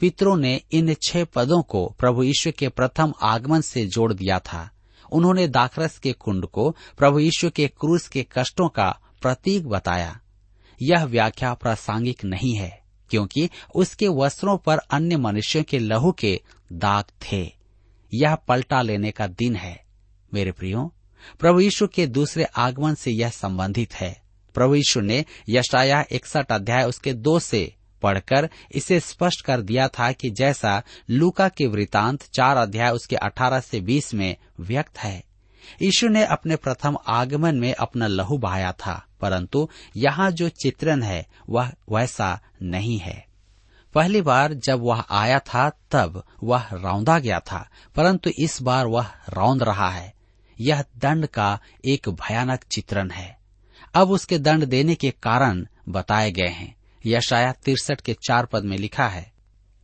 पितरों 0.00 0.36
ने 0.36 0.60
इन 0.72 0.94
छह 0.94 1.24
पदों 1.24 1.62
को 1.62 1.96
प्रभु 1.98 2.22
ईश्वर 2.22 2.52
के 2.52 2.68
प्रथम 2.68 3.14
आगमन 3.22 3.60
से 3.60 3.86
जोड़ 3.86 4.12
दिया 4.12 4.38
था। 4.38 4.70
उन्होंने 5.12 5.48
दाखरस 5.48 5.98
के 5.98 6.12
कुंड 6.12 6.46
को 6.46 6.76
प्रभु 6.98 7.18
ईश्वर 7.18 7.50
के 7.50 7.68
क्रूस 7.68 8.08
के 8.08 8.26
कष्टों 8.32 8.68
का 8.68 8.98
प्रतीक 9.22 9.66
बताया। 9.66 10.20
यह 10.82 11.04
व्याख्या 11.04 11.54
प्रासंगिक 11.54 12.24
नहीं 12.24 12.54
है, 12.54 12.82
क्योंकि 13.10 13.50
उसके 13.74 14.08
वस्त्रों 14.08 14.58
पर 14.58 14.78
अन्य 14.78 15.16
मनुष्यों 15.16 15.62
के 15.62 15.78
लहू 15.78 16.12
के 16.12 16.40
दाग 16.72 17.04
थे। 17.04 17.52
यह 18.14 18.34
पलटा 18.34 18.82
लेने 18.82 19.10
का 19.10 19.26
दिन 19.26 19.56
है। 19.56 19.84
मेरे 20.34 20.52
प्रियो 20.52 20.94
प्रभु 21.40 21.60
यीशु 21.60 21.86
के 21.86 22.06
दूसरे 22.06 22.44
आगमन 22.44 22.94
से 22.94 23.10
यह 23.10 23.28
संबंधित 23.28 23.94
है। 23.94 24.22
प्रभु 24.54 24.74
यीशु 24.74 25.00
ने 25.00 25.24
यशाया 25.48 26.04
इकसठ 26.12 26.52
अध्याय 26.52 26.84
उसके 26.84 27.12
दो 27.12 27.38
से 27.38 27.74
पढ़कर 28.02 28.48
इसे 28.72 29.00
स्पष्ट 29.00 29.40
कर 29.40 29.60
दिया 29.60 29.88
था 29.88 30.12
कि 30.12 30.30
जैसा 30.30 30.82
लूका 31.10 31.48
के 31.48 31.66
वृतांत 31.66 32.22
चार 32.22 32.56
अध्याय 32.56 32.90
उसके 32.90 33.16
अठारह 33.16 33.60
से 33.60 33.80
बीस 33.80 34.14
में 34.14 34.36
व्यक्त 34.60 34.98
है। 34.98 35.24
यीशु 35.82 36.08
ने 36.08 36.24
अपने 36.24 36.56
प्रथम 36.56 36.96
आगमन 37.06 37.54
में 37.54 37.74
अपना 37.74 38.06
लहू 38.06 38.38
बहाया 38.38 38.72
था, 38.72 39.06
परंतु 39.20 39.68
यहाँ 39.96 40.30
जो 40.30 40.48
चित्रण 40.48 41.02
है 41.02 41.26
वह 41.48 41.72
वैसा 41.92 42.40
नहीं 42.62 42.98
है। 42.98 43.26
पहली 43.94 44.20
बार 44.20 44.54
जब 44.54 44.80
वह 44.80 45.00
आया 45.10 45.38
था, 45.38 45.70
तब 45.90 46.24
वह 46.42 46.68
रौंदा 46.72 47.18
गया 47.18 47.40
था, 47.40 47.68
परंतु 47.96 48.30
इस 48.38 48.62
बार 48.62 48.86
वह 48.86 49.06
रौंद 49.28 49.62
रहा 49.62 49.90
है। 49.90 50.14
यह 50.60 50.84
दंड 50.96 51.26
का 51.26 51.58
एक 51.84 52.08
भयानक 52.08 52.64
चित्रण 52.70 53.10
है। 53.10 53.38
अब 53.94 54.10
उसके 54.10 54.38
दंड 54.38 54.64
देने 54.64 54.94
के 54.94 55.10
कारण 55.22 55.66
बताए 55.88 56.30
गए 56.32 56.48
हैं। 56.48 56.74
यह 57.06 57.20
शायद 57.20 57.54
तिरसठ 57.54 58.00
के 58.00 58.16
चार 58.28 58.46
पद 58.46 58.64
में 58.64 58.76
लिखा 58.78 59.08
है, 59.08 59.32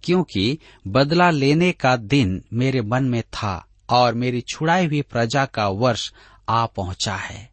क्योंकि 0.03 0.59
बदला 0.87 1.31
लेने 1.31 1.73
का 1.73 1.97
दिन 1.97 2.43
मेरे 2.53 2.81
मन 2.81 3.05
में 3.05 3.23
था 3.23 3.67
और 3.91 4.15
मेरी 4.15 4.41
छुड़ाई 4.41 4.87
हुई 4.87 5.03
प्रजा 5.03 5.45
का 5.45 5.69
वर्ष 5.69 6.13
आ 6.49 6.67
पहुँचा 6.67 7.15
है। 7.15 7.51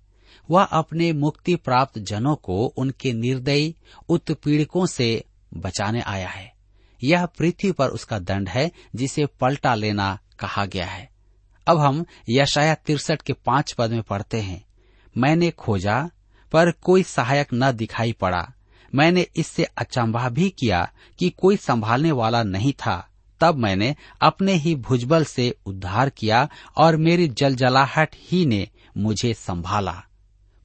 वह 0.50 0.64
अपने 0.64 1.12
मुक्ति 1.14 1.56
प्राप्त 1.56 2.00
जनों 2.00 2.36
को 2.36 2.66
उनके 2.78 3.14
निर्दयी 3.14 3.76
उत्पीड़कों 4.10 4.86
से 4.86 5.24
बचाने 5.54 6.02
आया 6.02 6.30
है। 6.30 6.52
यह 7.04 7.26
पृथ्वी 7.26 7.72
पर 7.72 7.88
उसका 7.88 8.20
दंड 8.20 8.50
है, 8.50 8.72
जिसे 8.96 9.26
पलटा 9.26 9.76
लेना 9.76 10.18
कहा 10.40 10.66
गया 10.66 10.86
है। 10.86 11.10
अब 11.68 11.80
हम 11.80 12.06
यशाया 12.30 12.76
तिरसठ 12.76 13.22
के 13.22 13.34
पाँच 13.34 13.72
पद 13.72 13.92
में 13.92 14.02
पढ़ते 14.02 14.42
हैं। 14.42 14.66
मैंने 15.18 15.52
खोजा, 15.52 16.10
पर 16.52 16.72
कोई 16.72 17.04
सहायक 17.04 17.48
न 17.54 17.72
दिखाई 17.72 18.12
पड़ा। 18.12 18.54
मैंने 18.96 19.28
इससे 19.36 19.64
अचंभा 19.64 20.30
भी 20.30 20.50
किया 20.50 20.92
कि 21.20 21.30
कोई 21.30 21.58
संभालने 21.58 22.12
वाला 22.12 22.44
नहीं 22.44 22.74
था। 22.74 23.08
तब 23.40 23.56
मैंने 23.56 23.96
अपने 24.22 24.54
ही 24.54 24.76
भुजबल 24.76 25.26
से 25.26 25.56
उद्धार 25.66 26.10
किया 26.10 26.50
और 26.78 26.98
मेरी 26.98 27.28
जलजलाहट 27.28 28.16
ही 28.16 28.46
ने 28.46 28.68
मुझे 28.98 29.34
संभाला। 29.34 30.04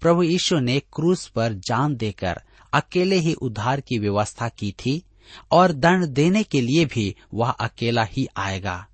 प्रभु 0.01 0.23
यीशु 0.23 0.59
ने 0.59 0.81
क्रूस 0.81 1.27
पर 1.27 1.53
जान 1.53 1.97
देकर 1.97 2.41
अकेले 2.73 3.17
ही 3.17 3.35
उद्धार 3.35 3.81
की 3.81 3.99
व्यवस्था 3.99 4.49
की 4.49 4.73
थी 4.73 5.03
और 5.51 5.73
दंड 5.73 6.07
देने 6.07 6.43
के 6.43 6.61
लिए 6.61 6.85
भी 6.85 7.17
वह 7.35 7.51
अकेला 7.51 8.05
ही 8.05 8.29
आएगा। 8.37 8.87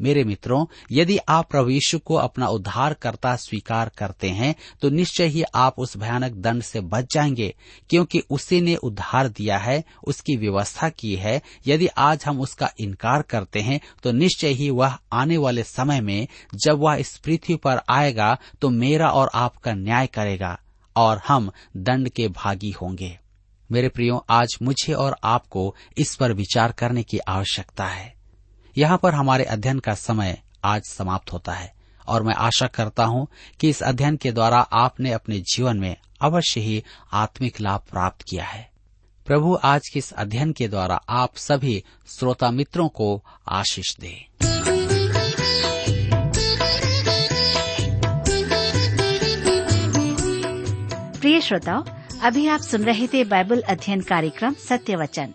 मेरे 0.00 0.24
मित्रों, 0.24 0.64
यदि 0.92 1.18
आप 1.28 1.50
प्रभु 1.50 1.70
यीशु 1.70 1.98
को 1.98 2.14
अपना 2.14 2.46
उद्धार 2.48 2.94
करता 2.94 3.34
स्वीकार 3.36 3.90
करते 3.98 4.28
हैं 4.28 4.54
तो 4.82 4.90
निश्चय 4.90 5.26
ही 5.26 5.42
आप 5.54 5.78
उस 5.78 5.96
भयानक 5.96 6.32
दंड 6.32 6.62
से 6.62 6.80
बच 6.80 7.14
जाएँगे, 7.14 7.54
क्योंकि 7.90 8.22
उसी 8.30 8.60
ने 8.60 8.76
उद्धार 8.76 9.28
दिया 9.28 9.58
है, 9.58 9.82
उसकी 10.04 10.36
व्यवस्था 10.36 10.88
की 10.88 11.14
है। 11.16 11.40
यदि 11.66 11.86
आज 11.86 12.24
हम 12.26 12.40
उसका 12.40 12.70
इनकार 12.80 13.22
करते 13.22 13.60
हैं 13.60 13.80
तो 14.02 14.12
निश्चय 14.12 14.48
ही 14.48 14.70
वह 14.70 14.96
आने 15.12 15.36
वाले 15.36 15.62
समय 15.62 16.00
में, 16.00 16.26
जब 16.54 16.78
वह 16.78 16.94
इस 16.94 17.16
पृथ्वी 17.16 17.56
पर 17.56 17.80
आएगा 17.90 18.36
तो 18.60 18.68
मेरा 18.70 19.10
और 19.10 19.30
आपका 19.34 19.74
न्याय 19.74 20.06
करेगा, 20.06 20.58
और 20.96 21.20
हम 21.28 21.50
दंड 21.76 22.08
के 22.08 22.28
भागी 22.28 22.70
होंगे। 22.72 23.18
मेरे 23.70 23.88
प्रियो, 23.88 24.24
आज 24.30 24.56
मुझे 24.62 24.92
और 24.92 25.16
आपको 25.24 25.74
इस 25.98 26.14
पर 26.14 26.32
विचार 26.32 26.72
करने 26.72 27.02
की 27.02 27.18
आवश्यकता 27.18 27.86
है। 27.86 28.19
यहाँ 28.78 28.98
पर 28.98 29.14
हमारे 29.14 29.44
अध्ययन 29.46 29.78
का 29.78 29.94
समय 29.94 30.38
आज 30.64 30.82
समाप्त 30.82 31.32
होता 31.32 31.52
है, 31.52 31.72
और 32.08 32.22
मैं 32.22 32.34
आशा 32.36 32.66
करता 32.66 33.04
हूँ 33.04 33.26
कि 33.60 33.68
इस 33.68 33.82
अध्ययन 33.82 34.16
के 34.16 34.32
द्वारा 34.32 34.58
आपने 34.58 35.12
अपने 35.12 35.38
जीवन 35.46 35.78
में 35.78 35.96
अवश्य 36.22 36.60
ही 36.60 36.82
आत्मिक 37.14 37.60
लाभ 37.60 37.82
प्राप्त 37.90 38.22
किया 38.22 38.44
है। 38.44 38.68
प्रभु 39.26 39.58
आज 39.64 39.88
के 39.88 39.98
इस 39.98 40.12
अध्ययन 40.12 40.52
के 40.52 40.68
द्वारा 40.68 41.00
आप 41.10 41.36
सभी 41.36 41.82
श्रोता 42.08 42.50
मित्रों 42.50 42.88
को 42.90 43.22
आशीष 43.48 43.94
दे। 43.96 44.14
प्रिय 51.20 51.40
श्रोताओ, 51.40 51.84
अभी 52.22 52.46
आप 52.48 52.60
सुन 52.60 52.84
रहे 52.84 53.06
थे 53.06 53.24
बाइबल 53.24 53.60
अध्ययन 53.62 54.00
कार्यक्रम 54.02 54.54
सत्य 54.60 54.96
वचन 54.96 55.34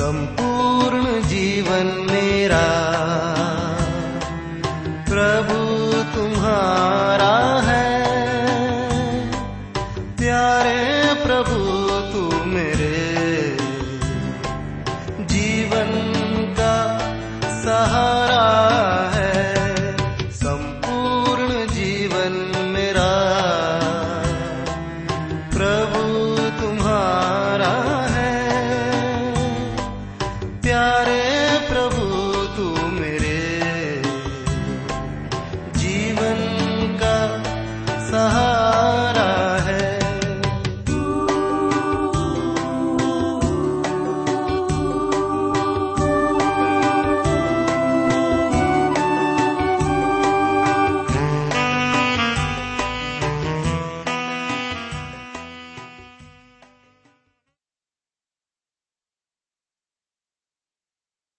संपूर्ण 0.00 1.04
जीवन 1.22 1.88
मेरा। 2.10 2.66
प्रभु 5.10 5.58
तुम्हारा 6.14 7.29